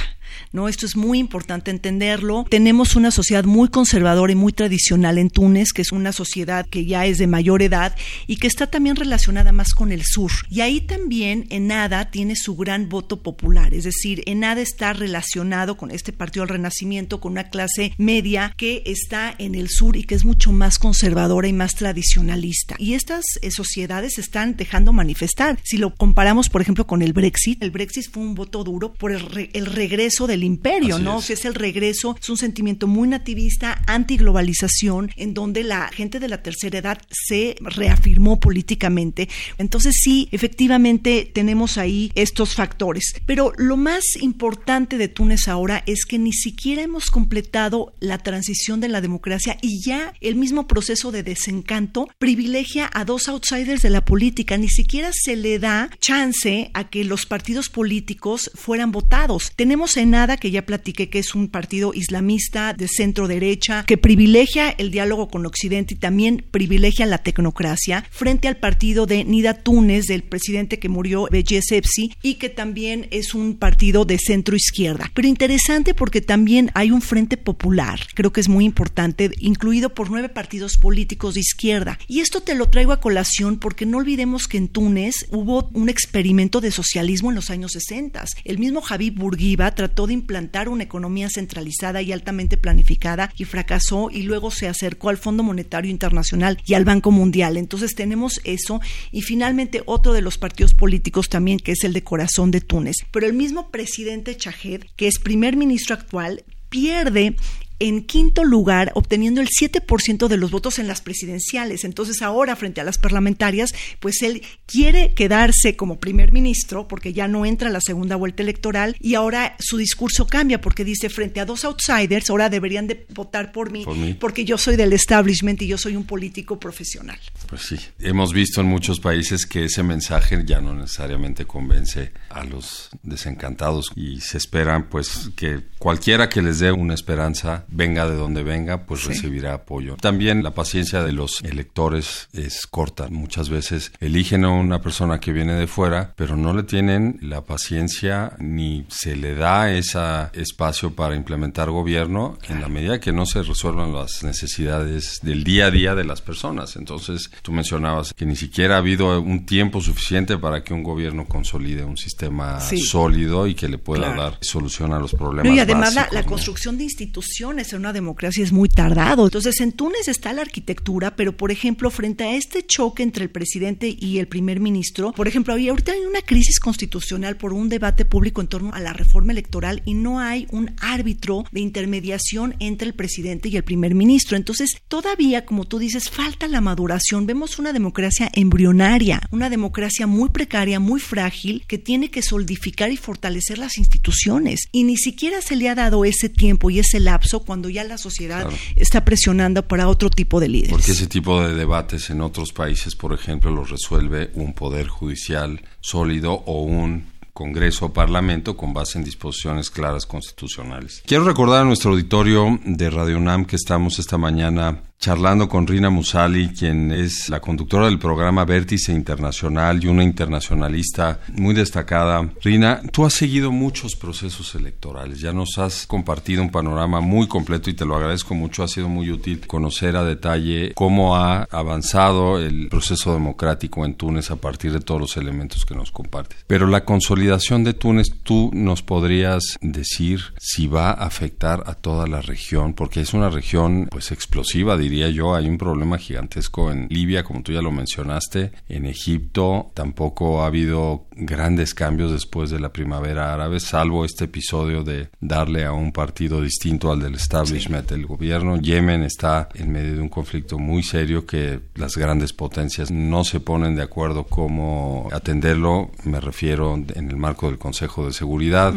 ¿No? 0.51 0.67
Esto 0.67 0.85
es 0.85 0.95
muy 0.95 1.19
importante 1.19 1.71
entenderlo. 1.71 2.45
Tenemos 2.49 2.95
una 2.95 3.11
sociedad 3.11 3.43
muy 3.45 3.69
conservadora 3.69 4.31
y 4.31 4.35
muy 4.35 4.53
tradicional 4.53 5.17
en 5.17 5.29
Túnez, 5.29 5.73
que 5.73 5.81
es 5.81 5.91
una 5.91 6.11
sociedad 6.11 6.65
que 6.65 6.85
ya 6.85 7.05
es 7.05 7.17
de 7.17 7.27
mayor 7.27 7.61
edad 7.61 7.95
y 8.27 8.37
que 8.37 8.47
está 8.47 8.67
también 8.67 8.95
relacionada 8.95 9.51
más 9.51 9.73
con 9.73 9.91
el 9.91 10.03
sur. 10.03 10.31
Y 10.49 10.61
ahí 10.61 10.81
también 10.81 11.45
Enada 11.49 12.09
tiene 12.11 12.35
su 12.35 12.55
gran 12.55 12.89
voto 12.89 13.21
popular, 13.21 13.73
es 13.73 13.83
decir, 13.83 14.23
Enada 14.25 14.61
está 14.61 14.93
relacionado 14.93 15.77
con 15.77 15.91
este 15.91 16.13
partido 16.13 16.45
del 16.45 16.55
Renacimiento, 16.55 17.19
con 17.19 17.33
una 17.33 17.49
clase 17.49 17.93
media 17.97 18.53
que 18.57 18.83
está 18.85 19.33
en 19.37 19.55
el 19.55 19.69
sur 19.69 19.95
y 19.95 20.03
que 20.03 20.15
es 20.15 20.25
mucho 20.25 20.51
más 20.51 20.79
conservadora 20.79 21.47
y 21.47 21.53
más 21.53 21.75
tradicionalista. 21.75 22.75
Y 22.79 22.93
estas 22.93 23.25
eh, 23.41 23.51
sociedades 23.51 24.17
están 24.17 24.55
dejando 24.55 24.93
manifestar. 24.93 25.59
Si 25.63 25.77
lo 25.77 25.93
comparamos, 25.93 26.49
por 26.49 26.61
ejemplo, 26.61 26.87
con 26.87 27.01
el 27.01 27.13
Brexit, 27.13 27.61
el 27.61 27.71
Brexit 27.71 28.09
fue 28.11 28.23
un 28.23 28.35
voto 28.35 28.63
duro 28.63 28.93
por 28.93 29.11
el, 29.11 29.49
el 29.53 29.65
regreso 29.65 30.16
del 30.25 30.43
imperio, 30.43 30.97
¿no? 30.97 31.19
Es. 31.19 31.29
es 31.29 31.45
el 31.45 31.53
regreso, 31.53 32.15
es 32.19 32.29
un 32.29 32.37
sentimiento 32.37 32.87
muy 32.87 33.07
nativista, 33.07 33.83
antiglobalización, 33.85 35.11
en 35.15 35.33
donde 35.33 35.63
la 35.63 35.89
gente 35.89 36.19
de 36.19 36.29
la 36.29 36.41
tercera 36.41 36.79
edad 36.79 37.01
se 37.11 37.55
reafirmó 37.59 38.39
políticamente. 38.39 39.29
Entonces 39.57 39.99
sí, 40.01 40.29
efectivamente 40.31 41.29
tenemos 41.31 41.77
ahí 41.77 42.11
estos 42.15 42.55
factores. 42.55 43.13
Pero 43.25 43.51
lo 43.57 43.77
más 43.77 44.03
importante 44.21 44.97
de 44.97 45.09
Túnez 45.09 45.47
ahora 45.47 45.83
es 45.85 46.05
que 46.05 46.17
ni 46.17 46.33
siquiera 46.33 46.81
hemos 46.81 47.11
completado 47.11 47.93
la 47.99 48.17
transición 48.17 48.79
de 48.79 48.87
la 48.87 49.01
democracia 49.01 49.57
y 49.61 49.81
ya 49.83 50.13
el 50.21 50.35
mismo 50.35 50.67
proceso 50.67 51.11
de 51.11 51.23
desencanto 51.23 52.07
privilegia 52.17 52.89
a 52.93 53.03
dos 53.03 53.27
outsiders 53.27 53.81
de 53.81 53.89
la 53.89 54.05
política. 54.05 54.57
Ni 54.57 54.69
siquiera 54.69 55.11
se 55.11 55.35
le 55.35 55.59
da 55.59 55.89
chance 55.99 56.71
a 56.73 56.89
que 56.89 57.03
los 57.03 57.25
partidos 57.25 57.69
políticos 57.69 58.51
fueran 58.55 58.91
votados. 58.91 59.51
Tenemos 59.55 59.97
en 59.97 60.06
nada 60.07 60.37
que 60.37 60.51
ya 60.51 60.65
platiqué 60.65 61.09
que 61.09 61.19
es 61.19 61.35
un 61.35 61.47
partido 61.47 61.93
islamista 61.93 62.73
de 62.73 62.87
centro 62.87 63.27
derecha 63.27 63.83
que 63.85 63.97
privilegia 63.97 64.69
el 64.69 64.91
diálogo 64.91 65.27
con 65.27 65.45
Occidente 65.45 65.93
y 65.93 65.97
también 65.97 66.45
privilegia 66.51 67.05
la 67.05 67.19
tecnocracia 67.19 68.05
frente 68.11 68.47
al 68.47 68.57
partido 68.57 69.05
de 69.05 69.23
Nida 69.23 69.53
Túnez 69.53 70.07
del 70.07 70.23
presidente 70.23 70.79
que 70.79 70.89
murió 70.89 71.27
Beji 71.31 71.61
Sepsi 71.61 72.13
y 72.21 72.35
que 72.35 72.49
también 72.49 73.07
es 73.11 73.33
un 73.33 73.57
partido 73.57 74.05
de 74.05 74.17
centro 74.17 74.55
izquierda. 74.55 75.11
Pero 75.13 75.27
interesante 75.27 75.93
porque 75.93 76.21
también 76.21 76.71
hay 76.73 76.91
un 76.91 77.01
frente 77.01 77.37
popular, 77.37 77.99
creo 78.13 78.31
que 78.31 78.41
es 78.41 78.49
muy 78.49 78.65
importante, 78.65 79.31
incluido 79.39 79.93
por 79.93 80.09
nueve 80.09 80.29
partidos 80.29 80.77
políticos 80.77 81.35
de 81.35 81.41
izquierda. 81.41 81.99
Y 82.07 82.19
esto 82.19 82.41
te 82.41 82.55
lo 82.55 82.69
traigo 82.69 82.91
a 82.91 82.99
colación 82.99 83.59
porque 83.59 83.85
no 83.85 83.97
olvidemos 83.97 84.47
que 84.47 84.57
en 84.57 84.67
Túnez 84.67 85.27
hubo 85.31 85.69
un 85.73 85.89
experimento 85.89 86.61
de 86.61 86.71
socialismo 86.71 87.29
en 87.29 87.35
los 87.35 87.49
años 87.49 87.71
60. 87.73 88.25
El 88.43 88.59
mismo 88.59 88.81
Javi 88.81 89.09
Burguiba 89.09 89.73
trató 89.73 89.96
de 90.05 90.13
implantar 90.13 90.69
una 90.69 90.83
economía 90.83 91.29
centralizada 91.29 92.01
y 92.01 92.11
altamente 92.11 92.57
planificada 92.57 93.31
y 93.37 93.45
fracasó 93.45 94.09
y 94.11 94.23
luego 94.23 94.51
se 94.51 94.67
acercó 94.67 95.09
al 95.09 95.17
Fondo 95.17 95.41
Monetario 95.41 95.89
Internacional 95.89 96.59
y 96.65 96.75
al 96.75 96.85
Banco 96.85 97.09
Mundial. 97.09 97.57
Entonces 97.57 97.95
tenemos 97.95 98.39
eso 98.43 98.81
y 99.11 99.21
finalmente 99.21 99.81
otro 99.85 100.13
de 100.13 100.21
los 100.21 100.37
partidos 100.37 100.73
políticos 100.73 101.29
también 101.29 101.59
que 101.59 101.71
es 101.71 101.83
el 101.83 101.93
de 101.93 102.03
Corazón 102.03 102.51
de 102.51 102.61
Túnez. 102.61 102.97
Pero 103.11 103.25
el 103.25 103.33
mismo 103.33 103.71
presidente 103.71 104.37
Chahed, 104.37 104.83
que 104.95 105.07
es 105.07 105.19
primer 105.19 105.55
ministro 105.55 105.95
actual, 105.95 106.43
pierde 106.69 107.35
en 107.79 108.03
quinto 108.03 108.43
lugar, 108.43 108.91
obteniendo 108.95 109.41
el 109.41 109.47
7% 109.49 110.27
de 110.27 110.37
los 110.37 110.51
votos 110.51 110.79
en 110.79 110.87
las 110.87 111.01
presidenciales. 111.01 111.83
Entonces 111.83 112.21
ahora, 112.21 112.55
frente 112.55 112.81
a 112.81 112.83
las 112.83 112.97
parlamentarias, 112.97 113.71
pues 113.99 114.21
él 114.21 114.41
quiere 114.65 115.13
quedarse 115.13 115.75
como 115.75 115.99
primer 115.99 116.31
ministro 116.31 116.87
porque 116.87 117.13
ya 117.13 117.27
no 117.27 117.45
entra 117.45 117.69
a 117.69 117.71
la 117.71 117.81
segunda 117.81 118.15
vuelta 118.15 118.43
electoral 118.43 118.95
y 118.99 119.15
ahora 119.15 119.55
su 119.59 119.77
discurso 119.77 120.27
cambia 120.27 120.61
porque 120.61 120.83
dice, 120.83 121.09
frente 121.09 121.39
a 121.39 121.45
dos 121.45 121.65
outsiders, 121.65 122.29
ahora 122.29 122.49
deberían 122.49 122.87
de 122.87 123.05
votar 123.13 123.51
por 123.51 123.71
mí, 123.71 123.85
porque 124.19 124.45
yo 124.45 124.57
soy 124.57 124.75
del 124.75 124.93
establishment 124.93 125.61
y 125.61 125.67
yo 125.67 125.77
soy 125.77 125.95
un 125.95 126.05
político 126.05 126.59
profesional. 126.59 127.19
Pues 127.47 127.61
sí, 127.63 127.79
hemos 127.99 128.33
visto 128.33 128.61
en 128.61 128.67
muchos 128.67 128.99
países 128.99 129.45
que 129.45 129.65
ese 129.65 129.83
mensaje 129.83 130.43
ya 130.45 130.59
no 130.61 130.73
necesariamente 130.73 131.45
convence 131.45 132.11
a 132.29 132.43
los 132.43 132.89
desencantados 133.03 133.91
y 133.95 134.19
se 134.21 134.37
esperan 134.37 134.89
pues 134.89 135.31
que 135.35 135.61
cualquiera 135.79 136.29
que 136.29 136.41
les 136.41 136.59
dé 136.59 136.71
una 136.71 136.93
esperanza 136.93 137.65
venga 137.69 138.07
de 138.07 138.15
donde 138.15 138.43
venga, 138.43 138.85
pues 138.85 139.05
recibirá 139.05 139.53
apoyo. 139.53 139.95
También 139.97 140.43
la 140.43 140.53
paciencia 140.53 141.03
de 141.03 141.13
los 141.13 141.41
electores 141.43 142.27
es 142.33 142.67
corta. 142.67 143.07
Muchas 143.09 143.49
veces 143.49 143.91
eligen 143.99 144.43
a 144.45 144.49
una 144.49 144.81
persona 144.81 145.19
que 145.19 145.31
viene 145.31 145.53
de 145.53 145.67
fuera, 145.67 146.13
pero 146.15 146.35
no 146.35 146.53
le 146.53 146.63
tienen 146.63 147.17
la 147.21 147.45
paciencia 147.45 148.33
ni 148.39 148.85
se 148.89 149.15
le 149.15 149.35
da 149.35 149.71
ese 149.71 149.97
espacio 150.33 150.93
para 150.93 151.15
implementar 151.15 151.69
gobierno 151.69 152.37
en 152.49 152.61
la 152.61 152.67
medida 152.67 152.99
que 152.99 153.11
no 153.11 153.25
se 153.25 153.41
resuelvan 153.41 153.93
las 153.93 154.23
necesidades 154.23 155.19
del 155.21 155.43
día 155.43 155.67
a 155.67 155.71
día 155.71 155.95
de 155.95 156.03
las 156.03 156.21
personas. 156.21 156.75
Entonces, 156.75 157.31
Tú 157.41 157.51
mencionabas 157.51 158.13
que 158.13 158.25
ni 158.25 158.35
siquiera 158.35 158.75
ha 158.75 158.77
habido 158.79 159.19
un 159.21 159.45
tiempo 159.45 159.81
suficiente 159.81 160.37
para 160.37 160.63
que 160.63 160.73
un 160.73 160.83
gobierno 160.83 161.25
consolide 161.25 161.83
un 161.83 161.97
sistema 161.97 162.59
sólido 162.59 163.47
y 163.47 163.55
que 163.55 163.67
le 163.67 163.77
pueda 163.77 164.13
dar 164.15 164.37
solución 164.41 164.93
a 164.93 164.99
los 164.99 165.13
problemas. 165.13 165.53
y 165.53 165.59
además 165.59 165.95
la, 166.11 166.23
construcción 166.23 166.77
de 166.77 166.83
instituciones 166.83 167.71
en 167.73 167.79
una 167.79 167.93
democracia 167.93 168.43
es 168.43 168.51
muy 168.51 168.69
tardado. 168.69 169.25
Entonces 169.25 169.59
en 169.61 169.71
Túnez 169.71 170.07
está 170.07 170.33
la 170.33 170.41
arquitectura, 170.41 171.15
pero 171.15 171.35
por 171.35 171.51
ejemplo 171.51 171.89
frente 171.89 172.25
a 172.25 172.35
este 172.35 172.65
choque 172.65 173.03
entre 173.03 173.23
el 173.23 173.29
presidente 173.29 173.95
y 173.97 174.19
el 174.19 174.27
primer 174.27 174.59
ministro, 174.59 175.13
por 175.13 175.27
ejemplo, 175.27 175.53
ahorita 175.53 175.91
hay 175.91 176.01
una 176.01 176.21
crisis 176.21 176.59
constitucional 176.59 177.37
por 177.37 177.53
un 177.53 177.69
debate 177.69 178.05
público 178.05 178.41
en 178.41 178.47
torno 178.47 178.73
a 178.73 178.79
la 178.79 178.93
reforma 178.93 179.31
electoral 179.31 179.81
y 179.85 179.93
no 179.93 180.19
hay 180.19 180.47
un 180.51 180.71
árbitro 180.81 181.45
de 181.51 181.61
intermediación 181.61 182.55
entre 182.59 182.87
el 182.87 182.93
presidente 182.93 183.49
y 183.49 183.57
el 183.57 183.63
primer 183.63 183.95
ministro. 183.95 184.37
Entonces 184.37 184.81
todavía, 184.87 185.45
como 185.45 185.65
tú 185.65 185.79
dices, 185.79 186.09
falta 186.09 186.47
la 186.47 186.61
maduración. 186.61 187.26
Vemos 187.27 187.59
una 187.59 187.73
democracia 187.73 188.29
embrionaria, 188.31 189.21
una 189.31 189.49
democracia 189.49 190.07
muy 190.07 190.29
precaria, 190.29 190.79
muy 190.79 191.01
frágil, 191.01 191.65
que 191.67 191.77
tiene 191.77 192.09
que 192.09 192.21
solidificar 192.21 192.89
y 192.89 192.95
fortalecer 192.95 193.57
las 193.57 193.77
instituciones. 193.77 194.69
Y 194.71 194.85
ni 194.85 194.95
siquiera 194.95 195.41
se 195.41 195.57
le 195.57 195.67
ha 195.67 195.75
dado 195.75 196.05
ese 196.05 196.29
tiempo 196.29 196.69
y 196.69 196.79
ese 196.79 197.01
lapso 197.01 197.41
cuando 197.41 197.67
ya 197.67 197.83
la 197.83 197.97
sociedad 197.97 198.49
está 198.77 199.03
presionando 199.03 199.67
para 199.67 199.89
otro 199.89 200.09
tipo 200.09 200.39
de 200.39 200.47
líderes. 200.47 200.71
Porque 200.71 200.93
ese 200.93 201.07
tipo 201.07 201.41
de 201.41 201.53
debates 201.53 202.09
en 202.11 202.21
otros 202.21 202.53
países, 202.53 202.95
por 202.95 203.11
ejemplo, 203.11 203.51
los 203.51 203.71
resuelve 203.71 204.31
un 204.35 204.53
poder 204.53 204.87
judicial 204.87 205.61
sólido 205.81 206.31
o 206.31 206.61
un 206.61 207.17
Congreso 207.37 207.85
o 207.85 207.93
Parlamento 207.93 208.57
con 208.57 208.73
base 208.73 208.97
en 208.97 209.03
disposiciones 209.03 209.69
claras 209.69 210.07
constitucionales. 210.07 211.03
Quiero 211.05 211.23
recordar 211.23 211.61
a 211.61 211.65
nuestro 211.65 211.91
auditorio 211.91 212.59
de 212.65 212.89
Radio 212.89 213.17
UNAM 213.17 213.45
que 213.45 213.57
estamos 213.57 213.99
esta 213.99 214.17
mañana 214.17 214.81
charlando 215.07 215.47
con 215.47 215.65
Rina 215.65 215.89
Musali, 215.89 216.49
quien 216.49 216.91
es 216.91 217.29
la 217.29 217.39
conductora 217.39 217.85
del 217.85 217.97
programa 217.97 218.43
Vértice 218.43 218.91
Internacional 218.91 219.81
y 219.81 219.87
una 219.87 220.03
internacionalista 220.03 221.21
muy 221.31 221.53
destacada. 221.55 222.29
Rina, 222.43 222.81
tú 222.91 223.05
has 223.05 223.13
seguido 223.13 223.53
muchos 223.53 223.95
procesos 223.95 224.53
electorales, 224.55 225.21
ya 225.21 225.31
nos 225.31 225.59
has 225.59 225.87
compartido 225.87 226.41
un 226.41 226.51
panorama 226.51 226.99
muy 226.99 227.29
completo 227.29 227.69
y 227.69 227.73
te 227.73 227.85
lo 227.85 227.95
agradezco 227.95 228.35
mucho, 228.35 228.63
ha 228.63 228.67
sido 228.67 228.89
muy 228.89 229.09
útil 229.09 229.47
conocer 229.47 229.95
a 229.95 230.03
detalle 230.03 230.73
cómo 230.75 231.15
ha 231.15 231.43
avanzado 231.51 232.37
el 232.37 232.67
proceso 232.67 233.13
democrático 233.13 233.85
en 233.85 233.93
Túnez 233.93 234.29
a 234.29 234.35
partir 234.35 234.73
de 234.73 234.81
todos 234.81 234.99
los 234.99 235.15
elementos 235.15 235.65
que 235.65 235.73
nos 235.73 235.93
compartes. 235.93 236.43
Pero 236.47 236.67
la 236.67 236.83
consolidación 236.83 237.63
de 237.63 237.73
Túnez, 237.73 238.07
tú 238.23 238.51
nos 238.53 238.81
podrías 238.81 239.57
decir 239.61 240.33
si 240.37 240.67
va 240.67 240.89
a 240.89 241.05
afectar 241.05 241.63
a 241.65 241.75
toda 241.75 242.07
la 242.07 242.21
región, 242.21 242.73
porque 242.73 242.99
es 242.99 243.13
una 243.13 243.29
región 243.29 243.87
pues 243.89 244.11
explosiva, 244.11 244.75
diría 244.75 244.96
yo, 245.09 245.35
hay 245.35 245.47
un 245.47 245.57
problema 245.57 245.97
gigantesco 245.97 246.71
en 246.71 246.87
Libia, 246.89 247.23
como 247.23 247.43
tú 247.43 247.51
ya 247.51 247.61
lo 247.61 247.71
mencionaste, 247.71 248.51
en 248.67 248.85
Egipto 248.85 249.71
tampoco 249.73 250.41
ha 250.41 250.47
habido 250.47 251.05
grandes 251.11 251.73
cambios 251.73 252.11
después 252.11 252.49
de 252.49 252.59
la 252.59 252.71
primavera 252.71 253.33
árabe, 253.33 253.59
salvo 253.59 254.05
este 254.05 254.25
episodio 254.25 254.83
de 254.83 255.09
darle 255.19 255.65
a 255.65 255.73
un 255.73 255.91
partido 255.91 256.41
distinto 256.41 256.91
al 256.91 256.99
del 256.99 257.15
establishment 257.15 257.91
el 257.91 258.05
gobierno. 258.05 258.57
Yemen 258.57 259.03
está 259.03 259.49
en 259.55 259.71
medio 259.71 259.95
de 259.95 260.01
un 260.01 260.09
conflicto 260.09 260.57
muy 260.59 260.83
serio 260.83 261.25
que 261.25 261.59
las 261.75 261.97
grandes 261.97 262.33
potencias 262.33 262.91
no 262.91 263.23
se 263.23 263.39
ponen 263.39 263.75
de 263.75 263.83
acuerdo 263.83 264.23
cómo 264.25 265.09
atenderlo, 265.11 265.91
me 266.03 266.19
refiero 266.19 266.75
en 266.75 267.09
el 267.09 267.17
marco 267.17 267.47
del 267.47 267.57
Consejo 267.57 268.05
de 268.05 268.13
Seguridad. 268.13 268.73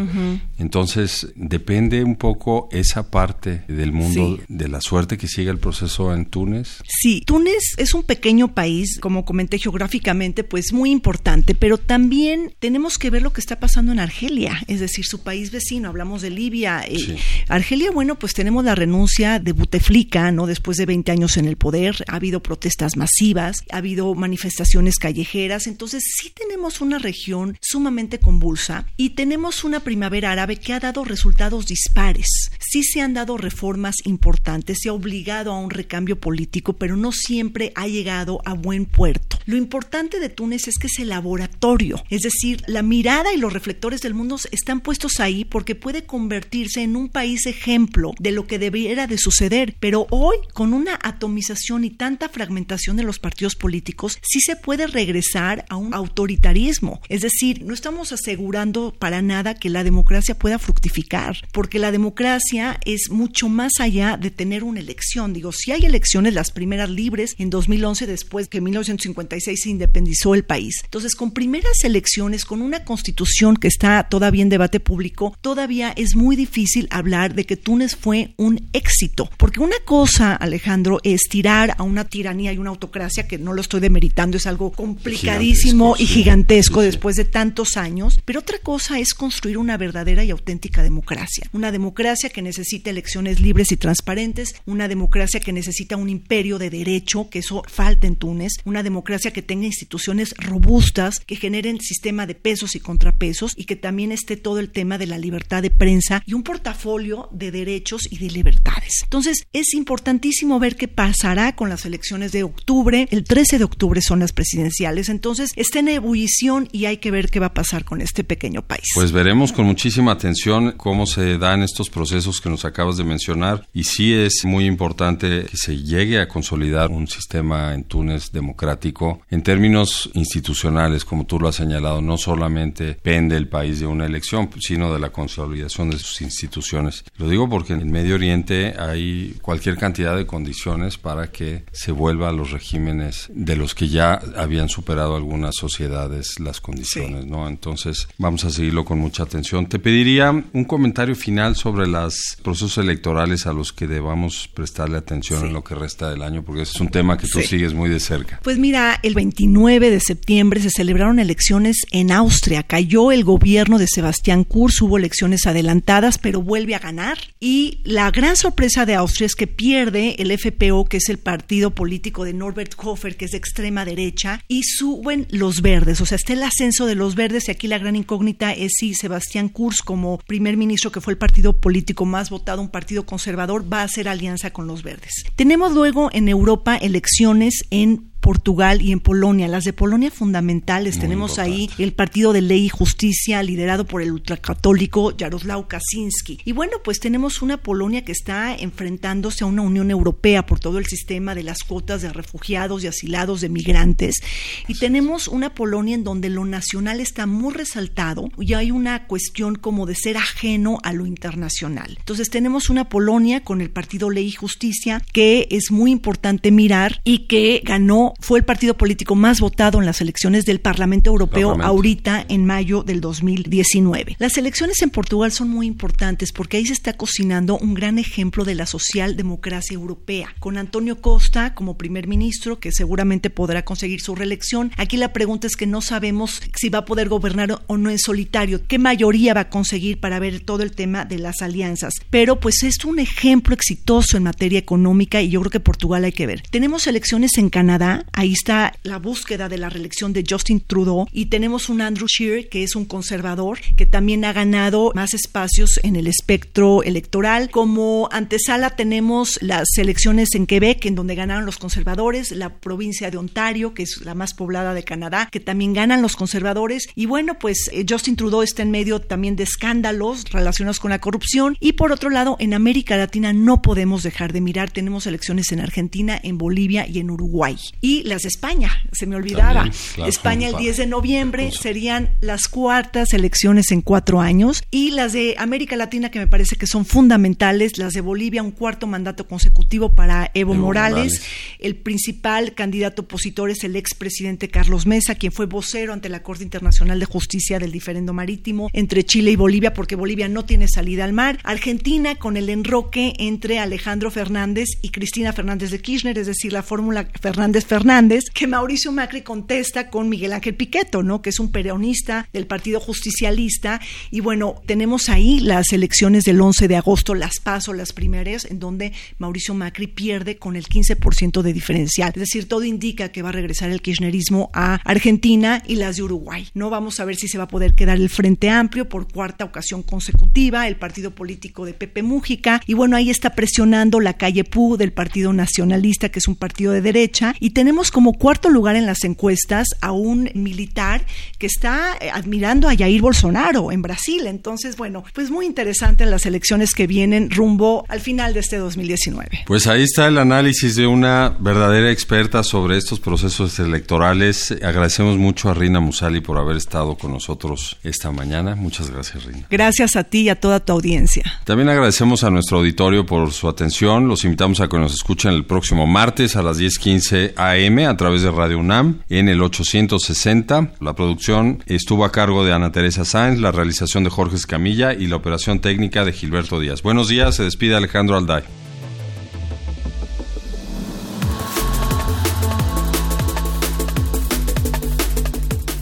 Entonces, 0.59 1.33
depende 1.37 2.03
un 2.05 2.17
poco 2.17 2.69
esa 2.71 3.11
parte 3.11 3.65
del 3.69 3.93
mundo 3.93 4.39
de 4.49 4.69
la 4.69 4.81
suerte 4.81 5.19
que 5.19 5.29
siga 5.29 5.51
el 5.51 5.59
proceso 5.59 6.00
en 6.15 6.25
Túnez? 6.25 6.83
Sí, 6.87 7.23
Túnez 7.27 7.75
es 7.77 7.95
un 7.95 8.03
pequeño 8.03 8.55
país, 8.55 8.99
como 9.01 9.25
comenté 9.25 9.59
geográficamente, 9.59 10.45
pues 10.45 10.73
muy 10.73 10.91
importante, 10.91 11.55
pero 11.55 11.79
también 11.79 12.55
tenemos 12.59 12.99
que 12.99 13.11
ver 13.11 13.23
lo 13.23 13.33
que 13.33 13.41
está 13.41 13.61
pasando 13.61 13.93
en 13.93 14.01
Argelia, 14.01 14.63
es 14.67 14.81
decir, 14.81 15.05
su 15.05 15.23
país 15.23 15.51
vecino, 15.51 15.89
hablamos 15.89 16.23
de 16.23 16.31
Libia. 16.31 16.83
Eh, 16.87 17.19
Argelia, 17.49 17.91
bueno, 17.91 18.19
pues 18.19 18.33
tenemos 18.33 18.65
la 18.65 18.75
renuncia 18.75 19.39
de 19.39 19.53
Buteflika, 19.53 20.33
¿no? 20.33 20.47
Después 20.47 20.77
de 20.77 20.87
20 20.87 21.13
años 21.13 21.37
en 21.37 21.47
el 21.47 21.57
poder, 21.57 21.97
ha 22.09 22.17
habido 22.17 22.43
protestas 22.43 22.97
masivas, 22.97 23.59
ha 23.71 23.77
habido 23.77 24.15
manifestaciones 24.15 24.97
callejeras, 24.97 25.67
entonces 25.67 26.03
sí 26.17 26.33
tenemos 26.35 26.81
una 26.81 26.99
región 26.99 27.59
sumamente 27.61 28.19
convulsa 28.19 28.87
y 28.97 29.11
tenemos 29.11 29.65
una 29.65 29.81
primavera 29.81 30.33
árabe 30.33 30.57
que 30.57 30.73
ha 30.73 30.81
dado 30.81 31.05
resultados 31.05 31.67
dispares. 31.67 32.51
Sí 32.59 32.83
se 32.83 33.01
han 33.01 33.15
dado 33.15 33.37
reformas 33.37 33.97
importantes, 34.05 34.79
se 34.81 34.89
ha 34.89 34.93
obligado 34.93 35.53
a 35.53 35.59
un 35.59 35.71
cambio 35.91 36.19
político, 36.19 36.73
pero 36.75 36.97
no 36.97 37.13
siempre 37.13 37.73
ha 37.75 37.87
llegado 37.87 38.41
a 38.47 38.55
buen 38.55 38.87
puerto. 38.87 39.39
Lo 39.45 39.57
importante 39.57 40.21
de 40.21 40.29
Túnez 40.29 40.69
es 40.69 40.79
que 40.79 40.87
es 40.87 40.99
el 41.01 41.09
laboratorio, 41.09 42.03
es 42.09 42.23
decir, 42.23 42.63
la 42.67 42.83
mirada 42.83 43.35
y 43.35 43.37
los 43.37 43.53
reflectores 43.53 44.01
del 44.01 44.15
mundo 44.15 44.39
están 44.53 44.81
puestos 44.81 45.19
ahí 45.19 45.45
porque 45.45 45.75
puede 45.75 46.05
convertirse 46.05 46.83
en 46.83 46.95
un 46.95 47.09
país 47.09 47.47
ejemplo 47.47 48.13
de 48.21 48.31
lo 48.31 48.47
que 48.47 48.61
debiera 48.61 49.09
de 49.09 49.19
suceder, 49.19 49.75
pero 49.81 50.07
hoy 50.11 50.37
con 50.55 50.73
una 50.73 50.99
atomización 51.03 51.85
y 51.85 51.91
tanta 51.91 52.29
fragmentación 52.29 52.97
de 52.97 53.03
los 53.03 53.19
partidos 53.19 53.57
políticos, 53.57 54.19
sí 54.23 54.41
se 54.41 54.55
puede 54.55 54.87
regresar 54.87 55.65
a 55.69 55.77
un 55.77 55.93
autoritarismo, 55.95 57.01
es 57.09 57.23
decir, 57.23 57.65
no 57.65 57.75
estamos 57.75 58.13
asegurando 58.13 58.95
para 58.97 59.21
nada 59.21 59.55
que 59.55 59.69
la 59.69 59.83
democracia 59.83 60.39
pueda 60.39 60.61
fructificar, 60.61 61.37
porque 61.53 61.81
la 61.81 61.91
democracia 61.91 62.79
es 62.85 63.11
mucho 63.11 63.49
más 63.49 63.73
allá 63.81 64.17
de 64.17 64.31
tener 64.31 64.63
una 64.63 64.79
elección, 64.79 65.33
digo, 65.33 65.51
si 65.51 65.73
hay 65.73 65.80
elecciones, 65.85 66.35
las 66.35 66.51
primeras 66.51 66.91
libres 66.91 67.35
en 67.39 67.51
2011, 67.51 68.07
después 68.07 68.49
que 68.49 68.59
en 68.59 68.65
1956 68.65 69.61
se 69.63 69.71
independizó 69.71 70.35
el 70.35 70.45
país. 70.45 70.81
Entonces, 70.85 71.15
con 71.15 71.33
primeras 71.33 71.85
elecciones, 71.85 72.45
con 72.45 72.63
una 72.63 72.85
constitución 72.85 73.57
que 73.57 73.69
está 73.69 74.09
todavía 74.09 74.43
en 74.43 74.49
debate 74.49 74.81
público, 74.81 75.37
todavía 75.41 75.93
es 75.97 76.17
muy 76.17 76.37
difícil 76.37 76.89
hablar 76.91 77.35
de 77.35 77.45
que 77.47 77.57
Túnez 77.57 77.97
fue 77.97 78.35
un 78.37 78.69
éxito. 78.73 79.31
Porque 79.37 79.61
una 79.61 79.77
cosa, 79.85 80.35
Alejandro, 80.35 81.01
es 81.03 81.23
tirar 81.29 81.75
a 81.79 81.83
una 81.83 82.05
tiranía 82.05 82.53
y 82.53 82.59
una 82.59 82.71
autocracia, 82.71 83.27
que 83.27 83.39
no 83.39 83.53
lo 83.53 83.61
estoy 83.61 83.81
demeritando, 83.81 84.37
es 84.37 84.47
algo 84.47 84.73
complicadísimo 84.73 85.97
y 85.99 86.07
gigantesco 86.07 86.83
después 86.83 87.17
de 87.17 87.25
tantos 87.25 87.77
años. 87.77 88.21
Pero 88.25 88.41
otra 88.41 88.59
cosa 88.59 88.99
es 88.99 89.15
construir 89.15 89.59
una 89.59 89.77
verdadera 89.77 90.25
y 90.25 90.31
auténtica 90.31 90.83
democracia. 90.83 91.49
Una 91.53 91.73
democracia 91.73 92.31
que 92.31 92.43
necesita 92.43 92.91
elecciones 92.91 93.41
libres 93.41 93.73
y 93.73 93.77
transparentes, 93.77 94.55
una 94.67 94.89
democracia 94.89 95.41
que 95.41 95.53
necesita 95.53 95.70
un 95.97 96.09
imperio 96.09 96.59
de 96.59 96.71
derecho, 96.71 97.29
que 97.31 97.41
eso 97.41 97.63
falta 97.67 98.07
en 98.07 98.17
Túnez, 98.17 98.53
una 98.65 98.83
democracia 98.83 99.33
que 99.33 99.43
tenga 99.43 99.67
instituciones 99.67 100.35
robustas, 100.39 101.21
que 101.21 101.37
generen 101.37 101.81
sistema 101.81 102.27
de 102.27 102.35
pesos 102.35 102.75
y 102.75 102.81
contrapesos 102.81 103.53
y 103.57 103.65
que 103.65 103.77
también 103.77 104.13
esté 104.13 104.37
todo 104.37 104.59
el 104.59 104.71
tema 104.71 104.99
de 104.99 105.07
la 105.07 105.19
libertad 105.19 105.63
de 105.63 105.71
prensa 105.71 106.23
y 106.27 106.35
un 106.35 106.43
portafolio 106.43 107.29
de 107.33 107.51
derechos 107.51 108.03
y 108.11 108.19
de 108.19 108.31
libertades. 108.31 109.01
Entonces, 109.05 109.45
es 109.53 109.75
importantísimo 109.75 110.59
ver 110.59 110.77
qué 110.77 110.89
pasará 110.89 111.55
con 111.57 111.69
las 111.69 111.85
elecciones 111.85 112.33
de 112.33 112.43
octubre. 112.43 113.09
El 113.11 113.25
13 113.25 113.59
de 113.59 113.65
octubre 113.65 114.01
son 114.01 114.21
las 114.21 114.33
presidenciales, 114.33 115.09
entonces 115.09 115.51
está 115.57 115.81
en 115.81 115.89
ebullición 115.89 116.69
y 116.73 116.85
hay 116.85 116.99
que 116.99 117.11
ver 117.11 117.31
qué 117.31 117.41
va 117.41 117.47
a 117.47 117.55
pasar 117.55 117.85
con 117.85 118.01
este 118.01 118.25
pequeño 118.25 118.63
país. 118.63 118.89
Pues 118.95 119.13
veremos 119.13 119.53
con 119.53 119.67
muchísima 119.67 120.13
atención 120.13 120.73
cómo 120.77 121.07
se 121.07 121.39
dan 121.39 121.63
estos 121.63 121.91
procesos 121.91 122.41
que 122.41 122.51
nos 122.51 122.65
acabas 122.65 122.97
de 122.97 123.05
mencionar 123.05 123.67
y 123.73 123.85
sí 123.85 124.13
es 124.13 124.45
muy 124.45 124.67
importante 124.67 125.47
que 125.51 125.57
se 125.61 125.77
llegue 125.77 126.21
a 126.21 126.29
consolidar 126.29 126.91
un 126.91 127.07
sistema 127.07 127.75
en 127.75 127.85
Túnez 127.85 128.33
democrático 128.33 129.21
en 129.29 129.43
términos 129.43 130.11
institucionales, 130.15 131.05
como 131.05 131.27
tú 131.27 131.39
lo 131.39 131.49
has 131.49 131.57
señalado, 131.57 132.01
no 132.01 132.17
solamente 132.17 132.95
pende 132.95 133.37
el 133.37 133.47
país 133.47 133.79
de 133.79 133.87
una 133.87 134.07
elección, 134.07 134.49
sino 134.59 134.91
de 134.91 134.99
la 134.99 135.11
consolidación 135.11 135.91
de 135.91 135.99
sus 135.99 136.23
instituciones. 136.23 137.05
Lo 137.19 137.29
digo 137.29 137.47
porque 137.49 137.75
en 137.75 137.81
el 137.81 137.91
Medio 137.91 138.15
Oriente 138.15 138.75
hay 138.79 139.37
cualquier 139.43 139.77
cantidad 139.77 140.17
de 140.17 140.27
condiciones 140.27 140.97
para 140.97 141.31
que 141.31 141.65
se 141.73 141.93
vuelva 141.93 142.31
a 142.31 142.33
los 142.33 142.53
regímenes 142.53 143.29
de 143.35 143.57
los 143.57 143.75
que 143.75 143.89
ya 143.89 144.19
habían 144.37 144.71
superado 144.71 145.15
algunas 145.15 145.57
sociedades 145.57 146.41
las 146.41 146.63
condiciones, 146.63 147.27
¿no? 147.27 147.47
Entonces, 147.47 148.09
vamos 148.17 148.45
a 148.47 148.51
seguirlo 148.51 148.87
con 148.87 148.99
mucha 148.99 149.25
atención. 149.25 149.67
Te 149.67 149.79
pediría 149.79 150.31
un 150.31 150.65
comentario 150.65 151.15
final 151.15 151.55
sobre 151.55 151.87
los 151.87 152.39
procesos 152.43 152.79
electorales 152.79 153.47
a 153.47 153.53
los 153.53 153.75
que 153.75 153.87
debamos 153.87 154.49
prestarle 154.49 154.97
atención 154.97 155.50
en 155.51 155.55
lo 155.55 155.65
que 155.65 155.75
resta 155.75 156.11
del 156.11 156.23
año? 156.23 156.43
Porque 156.43 156.63
es 156.63 156.75
un 156.81 156.89
tema 156.89 157.19
que 157.19 157.27
tú 157.27 157.43
sigues 157.43 157.75
muy 157.75 157.91
de 157.91 158.01
cerca. 158.01 158.41
Pues 158.43 158.59
mira, 158.59 158.99
el 159.03 159.15
29 159.15 159.91
de 159.91 160.01
septiembre 160.01 160.61
se 160.61 160.71
celebraron 160.71 161.19
elecciones 161.19 161.77
en 161.91 162.11
Austria. 162.13 162.63
Cayó 162.63 163.13
el 163.13 163.25
gobierno 163.25 163.79
de 163.79 163.87
Sebastián 163.87 164.45
Kurz, 164.45 164.81
hubo 164.81 164.97
elecciones 164.97 165.47
adelantadas, 165.47 166.19
pero 166.19 166.43
vuelve 166.43 166.75
a 166.75 166.79
ganar. 166.79 167.19
Y 167.41 167.81
la 167.85 168.11
gran 168.11 168.37
sorpresa 168.37 168.87
de 168.87 168.95
Austria 168.95 169.27
es 169.27 169.35
que 169.35 169.47
pierde 169.47 170.17
el 170.19 170.37
FPO, 170.37 170.87
que 170.87 170.99
es 170.99 171.09
el 171.09 171.19
partido 171.19 171.75
político 171.75 172.25
de 172.25 172.33
Norbert 172.33 172.75
Hofer, 172.77 173.17
que 173.17 173.27
es 173.27 173.33
de 173.33 173.39
extrema 173.39 173.85
derecha, 173.85 174.43
y 174.49 174.63
suben 174.63 175.27
los 175.31 175.63
verdes. 175.63 176.01
O 176.01 176.07
sea, 176.07 176.17
está 176.17 176.33
el 176.33 176.43
ascenso 176.43 176.87
de 176.87 176.95
los 176.95 177.15
verdes 177.15 177.49
y 177.49 177.51
aquí 177.51 177.67
la 177.67 177.79
gran 177.79 177.97
incógnita 177.97 178.53
es 178.53 178.73
si 178.79 178.95
Sebastián 178.95 179.49
Kurz, 179.49 179.83
como 179.83 180.19
primer 180.19 180.57
ministro, 180.57 180.93
que 180.93 181.01
fue 181.01 181.13
el 181.13 181.19
partido 181.19 181.61
político 181.61 182.05
más 182.07 182.31
votado, 182.31 182.63
un 182.63 182.69
partido 182.69 183.05
conservador, 183.05 183.71
va 183.71 183.81
a 183.81 183.85
hacer 183.85 184.09
alianza 184.09 184.51
con 184.53 184.67
los 184.67 184.83
verdes. 184.83 185.25
Tenemos 185.41 185.73
luego 185.73 186.11
en 186.13 186.29
Europa 186.29 186.77
elecciones 186.77 187.65
en 187.71 188.10
Portugal 188.31 188.81
y 188.81 188.93
en 188.93 189.01
Polonia. 189.01 189.49
Las 189.49 189.65
de 189.65 189.73
Polonia 189.73 190.09
fundamentales. 190.09 191.01
Tenemos 191.01 191.41
ahí 191.41 191.69
el 191.79 191.93
Partido 191.93 192.33
de 192.33 192.41
Ley 192.41 192.67
y 192.67 192.69
Justicia 192.69 193.43
liderado 193.43 193.85
por 193.85 194.03
el 194.03 194.13
ultracatólico 194.13 195.13
Jaroslaw 195.19 195.67
Kaczynski. 195.67 196.39
Y 196.45 196.53
bueno, 196.53 196.77
pues 196.85 197.01
tenemos 197.01 197.43
una 197.43 197.57
Polonia 197.57 198.05
que 198.05 198.13
está 198.13 198.55
enfrentándose 198.55 199.43
a 199.43 199.49
una 199.49 199.63
Unión 199.63 199.91
Europea 199.91 200.47
por 200.47 200.61
todo 200.61 200.79
el 200.79 200.87
sistema 200.87 201.35
de 201.35 201.43
las 201.43 201.65
cuotas 201.65 202.03
de 202.03 202.13
refugiados 202.13 202.85
y 202.85 202.87
asilados 202.87 203.41
de 203.41 203.49
migrantes. 203.49 204.21
Y 204.69 204.75
tenemos 204.75 205.27
una 205.27 205.53
Polonia 205.53 205.97
en 205.97 206.05
donde 206.05 206.31
lo 206.31 206.45
nacional 206.45 207.01
está 207.01 207.27
muy 207.27 207.53
resaltado 207.53 208.29
y 208.39 208.55
hay 208.55 208.71
una 208.71 209.09
cuestión 209.09 209.57
como 209.57 209.87
de 209.87 209.97
ser 209.97 210.17
ajeno 210.17 210.79
a 210.85 210.93
lo 210.93 211.05
internacional. 211.05 211.97
Entonces 211.99 212.31
tenemos 212.31 212.71
una 212.71 212.89
Polonia 212.89 213.43
con 213.43 213.61
el 213.61 213.71
Partido 213.71 214.09
Ley 214.09 214.29
y 214.29 214.33
Justicia 214.33 215.03
que 215.13 215.49
es 215.51 215.73
muy 215.73 215.91
importante 215.91 216.53
mirar 216.53 217.01
y 217.03 217.27
que 217.27 217.61
ganó, 217.65 218.15
fue 218.21 218.39
el 218.39 218.45
partido 218.45 218.77
político 218.77 219.15
más 219.15 219.41
votado 219.41 219.79
en 219.79 219.87
las 219.87 220.01
elecciones 220.01 220.45
del 220.45 220.61
Parlamento 220.61 221.11
Europeo 221.11 221.57
ahorita 221.61 222.25
en 222.29 222.45
mayo 222.45 222.83
del 222.83 223.01
2019. 223.01 224.17
Las 224.19 224.37
elecciones 224.39 224.83
en 224.83 224.91
Portugal 224.91 225.33
son 225.33 225.49
muy 225.49 225.67
importantes 225.67 226.33
porque 226.33 226.57
ahí 226.57 226.67
se 226.67 226.73
está 226.73 226.95
cocinando 226.95 227.59
un 227.59 227.75
gran 227.75 227.99
ejemplo 227.99 228.45
de 228.45 228.55
la 228.55 228.67
socialdemocracia 228.67 229.75
europea, 229.75 230.35
con 230.39 230.59
Antonio 230.59 231.01
Costa 231.01 231.55
como 231.55 231.77
primer 231.77 232.07
ministro, 232.07 232.61
que 232.61 232.73
seguramente 232.73 233.31
podrá 233.31 233.65
conseguir 233.65 234.01
su 234.01 234.15
reelección. 234.15 234.73
Aquí 234.77 234.97
la 234.97 235.13
pregunta 235.13 235.47
es 235.47 235.57
que 235.57 235.67
no 235.67 235.81
sabemos 235.81 236.43
si 236.57 236.69
va 236.69 236.79
a 236.79 236.85
poder 236.85 237.09
gobernar 237.09 237.63
o 237.67 237.77
no 237.77 237.91
en 237.91 237.99
solitario, 237.99 238.67
qué 238.67 238.79
mayoría 238.79 239.35
va 239.35 239.43
a 239.43 239.51
conseguir 239.51 240.01
para 240.01 240.19
ver 240.19 240.41
todo 240.41 240.63
el 240.63 240.73
tema 240.73 241.05
de 241.05 241.19
las 241.19 241.43
alianzas. 241.43 241.95
Pero 242.11 242.41
pues 242.41 242.63
es 242.63 242.85
un 242.85 242.99
ejemplo 242.99 243.55
exitoso 243.55 244.17
en 244.17 244.25
materia 244.25 244.59
económica 244.59 245.23
y 245.23 245.31
yo 245.31 245.41
creo 245.41 245.51
que 245.51 245.61
Portugal 245.61 246.05
hay 246.05 246.13
que 246.13 246.27
ver. 246.27 246.43
Tenemos 246.51 246.87
elecciones 246.87 247.39
en 247.39 247.51
Canadá, 247.51 248.05
ahí 248.13 248.33
está 248.33 248.75
la 248.83 248.99
búsqueda 248.99 249.49
de 249.49 249.59
la 249.59 249.69
reelección 249.69 250.13
de 250.13 250.25
Justin 250.29 250.61
Trudeau 250.61 251.07
y 251.13 251.27
tenemos 251.27 251.69
un 251.69 251.81
Andrew 251.81 252.09
Scheer 252.09 252.49
que 252.49 252.63
es 252.63 252.77
un 252.77 252.85
conservador 252.85 253.59
que 253.77 253.87
también 253.87 254.25
ha 254.25 254.33
ganado 254.33 254.93
más 254.95 255.15
espacios 255.15 255.81
en 255.83 255.97
el 255.97 256.07
espectro 256.07 256.83
electoral. 256.83 257.51
Como 257.51 258.09
antesala 258.13 258.71
tenemos 258.71 259.39
las 259.43 259.67
elecciones 259.79 260.31
en 260.35 260.47
Quebec 260.47 260.85
en 260.87 260.95
donde 260.95 261.15
ganaron 261.15 261.47
los 261.47 261.59
conservadores, 261.59 262.31
la 262.33 262.55
provincia 262.55 263.11
de 263.11 263.19
Ontario 263.19 263.75
que 263.75 263.83
es 263.85 264.01
la 264.05 264.15
más 264.15 264.35
poblada 264.35 264.75
de 264.75 264.85
Canadá 264.85 265.29
que 265.31 265.41
también 265.41 265.73
ganan 265.73 266.03
los 266.03 266.17
conservadores. 266.17 266.89
Y 266.95 267.07
bueno 267.07 267.39
pues 267.39 267.71
eh, 267.73 267.85
Justin 267.89 268.17
Trudeau 268.17 268.43
está 268.43 268.63
en 268.63 268.71
medio 268.71 269.01
también 269.01 269.37
de 269.37 269.45
escándalos 269.45 270.25
relacionados 270.31 270.81
con 270.81 270.91
la 270.91 271.01
corrupción. 271.01 271.57
Y 271.61 271.73
por 271.73 271.93
otro 271.93 272.11
lado 272.11 272.37
en 272.39 272.55
América 272.55 272.97
Latina 272.97 273.33
no 273.33 273.63
podemos 273.63 274.03
dejar 274.03 274.33
de 274.33 274.41
mirar. 274.41 274.71
Tenemos 274.71 275.07
elecciones 275.07 275.53
en 275.53 275.61
Argentina, 275.61 276.19
en 276.23 276.39
Bolivia 276.39 276.87
y 276.87 276.99
en 276.99 277.11
Uruguay 277.11 277.57
las 278.05 278.23
de 278.23 278.29
España 278.29 278.71
se 278.93 279.07
me 279.07 279.17
olvidaba. 279.17 279.71
España 280.07 280.49
el 280.49 280.57
10 280.57 280.77
de 280.77 280.87
noviembre 280.87 281.51
serían 281.51 282.11
las 282.21 282.49
cuartas 282.49 283.13
elecciones 283.13 283.71
en 283.71 283.83
cuatro 283.83 284.21
años 284.21 284.63
y 284.71 284.91
las 284.93 285.13
de 285.13 285.35
América 285.39 285.77
Latina 285.77 286.11
que 286.11 286.19
me 286.19 286.27
parece 286.27 286.57
que 286.57 286.67
son 286.67 286.85
fundamentales, 286.85 287.79
las 287.79 287.93
de 287.93 288.01
Bolivia 288.01 288.43
un 288.43 288.53
cuarto 288.53 288.87
mandato 288.87 289.27
consecutivo 289.27 289.95
para 289.95 290.31
Evo, 290.35 290.55
Morales. 290.55 291.23
el 291.59 291.77
principal 291.77 292.55
candidato 292.55 293.03
opositor 293.03 293.51
es 293.51 293.65
el 293.65 293.77
expresidente 293.77 294.49
Carlos 294.49 294.87
Mesa, 294.87 295.15
quien 295.15 295.33
fue 295.33 295.47
vocero 295.47 295.93
ante 295.93 296.09
la 296.09 296.23
Corte 296.23 296.45
Internacional 296.45 296.99
de 297.01 297.07
Justicia 297.07 297.59
del 297.59 297.73
diferendo 297.73 298.13
marítimo 298.13 298.69
entre 298.73 299.05
Chile 299.05 299.33
y 299.33 299.37
Bolivia 299.37 299.75
porque 299.75 299.97
Bolivia 299.97 300.29
no 300.29 300.45
tiene 300.45 300.69
salida 300.69 301.05
al 301.05 301.13
mar, 301.13 301.39
Argentina 301.45 302.15
con 302.15 302.37
el 302.37 302.49
enroque 302.49 303.15
entre 303.19 303.59
Alejandro 303.59 304.11
Fernández 304.11 304.69
y 304.83 304.91
Cristina 304.91 305.33
Fernández 305.33 305.71
de 305.71 305.81
Kirchner, 305.81 306.19
es 306.19 306.27
decir, 306.27 306.53
la 306.53 306.63
fórmula 306.63 307.09
Fernández 307.21 307.67
Fernández, 307.81 308.25
que 308.35 308.47
Mauricio 308.47 308.93
Macri 308.93 309.23
contesta 309.23 309.89
con 309.89 310.11
Miguel 310.11 310.35
Ángel 310.35 310.55
Piqueto, 310.55 311.03
¿no? 311.03 311.23
Que 311.23 311.31
es 311.31 311.41
un 311.41 311.51
peronista 311.51 312.29
del 312.31 312.47
Partido 312.47 312.79
Justicialista. 312.79 313.81
Y 314.11 314.21
bueno, 314.21 314.57
tenemos 314.67 315.09
ahí 315.09 315.41
las 315.41 315.73
elecciones 315.73 316.25
del 316.25 316.43
11 316.43 316.69
de 316.69 316.77
agosto, 316.77 317.15
las 317.15 317.41
paso, 317.41 317.73
las 317.73 317.95
primeras, 317.95 318.45
en 318.45 318.59
donde 318.59 318.93
Mauricio 319.17 319.55
Macri 319.55 319.87
pierde 319.87 320.37
con 320.37 320.57
el 320.57 320.67
15% 320.67 321.41
de 321.41 321.55
diferencial. 321.55 322.13
Es 322.15 322.21
decir, 322.21 322.47
todo 322.47 322.65
indica 322.65 323.09
que 323.09 323.23
va 323.23 323.31
a 323.31 323.33
regresar 323.33 323.71
el 323.71 323.81
kirchnerismo 323.81 324.51
a 324.53 324.75
Argentina 324.85 325.63
y 325.67 325.77
las 325.77 325.97
de 325.97 326.03
Uruguay. 326.03 326.49
No 326.53 326.69
vamos 326.69 327.01
a 327.01 327.07
ver 327.07 327.17
si 327.17 327.29
se 327.29 327.39
va 327.39 327.45
a 327.45 327.49
poder 327.49 327.75
quedar 327.75 327.97
el 327.97 328.11
Frente 328.11 328.51
Amplio 328.51 328.91
por 328.91 329.11
cuarta 329.11 329.47
ocasión 329.47 329.83
consecutiva, 329.83 330.69
el 330.69 330.77
partido 330.77 331.15
político 331.15 331.65
de 331.65 331.73
Pepe 331.73 332.03
Mújica. 332.03 332.61
Y 332.67 332.75
bueno, 332.75 332.97
ahí 332.97 333.09
está 333.09 333.31
presionando 333.31 334.01
la 334.01 334.19
calle 334.19 334.45
Pú 334.45 334.77
del 334.77 334.93
Partido 334.93 335.33
Nacionalista, 335.33 336.11
que 336.11 336.19
es 336.19 336.29
un 336.29 336.37
partido 336.37 336.73
de 336.75 336.83
derecha. 336.83 337.35
Y 337.41 337.51
tenemos 337.51 337.70
como 337.91 338.15
cuarto 338.15 338.51
lugar 338.51 338.77
en 338.77 338.87
las 338.87 339.05
encuestas 339.05 339.69
a 339.81 339.93
un 339.93 340.31
militar 340.35 341.03
que 341.39 341.47
está 341.47 341.97
eh, 342.01 342.11
admirando 342.11 342.69
a 342.69 342.77
Jair 342.77 343.01
Bolsonaro 343.01 343.73
en 343.73 343.83
Brasil. 343.83 344.27
Entonces, 344.27 344.77
bueno, 344.77 345.05
pues 345.15 345.31
muy 345.31 345.47
interesante 345.47 346.05
las 346.07 346.27
elecciones 346.27 346.75
que 346.75 346.87
vienen 346.87 347.31
rumbo 347.31 347.85
al 347.89 348.01
final 348.01 348.35
de 348.35 348.41
este 348.41 348.57
2019. 348.59 349.45
Pues 349.47 349.67
ahí 349.67 349.83
está 349.83 350.09
el 350.09 350.19
análisis 350.19 350.77
de 350.77 350.87
una 350.87 351.37
verdadera 351.39 351.91
experta 351.91 352.43
sobre 352.43 352.77
estos 352.77 353.01
procesos 353.01 353.59
electorales. 353.59 354.51
Agradecemos 354.63 355.17
mucho 355.17 355.49
a 355.49 355.55
Rina 355.55 355.81
Musali 355.81 356.21
por 356.21 356.39
haber 356.39 356.57
estado 356.57 356.97
con 356.97 357.13
nosotros 357.13 357.79
esta 357.83 358.11
mañana. 358.11 358.57
Muchas 358.57 358.91
gracias, 358.91 359.25
Rina. 359.25 359.47
Gracias 359.49 359.97
a 359.97 360.05
ti 360.05 360.23
y 360.23 360.29
a 360.29 360.39
toda 360.39 360.61
tu 360.61 360.73
audiencia. 360.73 361.23
También 361.45 361.69
agradecemos 361.69 362.25
a 362.25 362.31
nuestro 362.31 362.59
auditorio 362.59 363.07
por 363.07 363.33
su 363.33 363.49
atención. 363.49 364.09
Los 364.09 364.25
invitamos 364.25 364.61
a 364.61 364.69
que 364.69 364.79
nos 364.79 364.93
escuchen 364.93 365.33
el 365.33 365.45
próximo 365.47 365.87
martes 365.87 366.37
a 366.37 366.43
las 366.43 366.59
10:15 366.59 367.35
a.m. 367.61 367.87
a 367.87 367.97
través 367.97 368.23
de 368.23 368.31
Radio 368.31 368.59
UNAM 368.59 369.03
en 369.09 369.29
el 369.29 369.43
860. 369.43 370.73
La 370.81 370.95
producción 370.95 371.63
estuvo 371.67 372.05
a 372.05 372.13
cargo 372.13 372.45
de 372.45 372.53
Ana 372.53 372.73
Teresa 372.73 373.05
Sáenz, 373.05 373.39
la 373.39 373.53
realización 373.53 374.05
de 374.05 374.11
Jorge 374.11 374.37
Escamilla 374.37 374.95
y 374.95 375.07
la 375.07 375.17
operación 375.17 375.61
técnica 375.61 376.05
de 376.05 376.13
Gilberto 376.13 376.59
Díaz. 376.59 376.83
Buenos 376.83 377.09
días, 377.09 377.37
se 377.37 377.45
despide 377.45 377.77
Alejandro 377.77 378.17
Alday. 378.17 378.43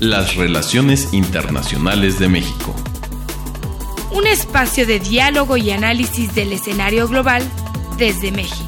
Las 0.00 0.36
relaciones 0.36 1.12
internacionales 1.12 2.18
de 2.18 2.28
México. 2.28 2.74
Un 4.12 4.26
espacio 4.26 4.86
de 4.86 5.00
diálogo 5.00 5.56
y 5.56 5.70
análisis 5.70 6.34
del 6.34 6.52
escenario 6.52 7.08
global 7.08 7.42
desde 7.98 8.30
México. 8.30 8.67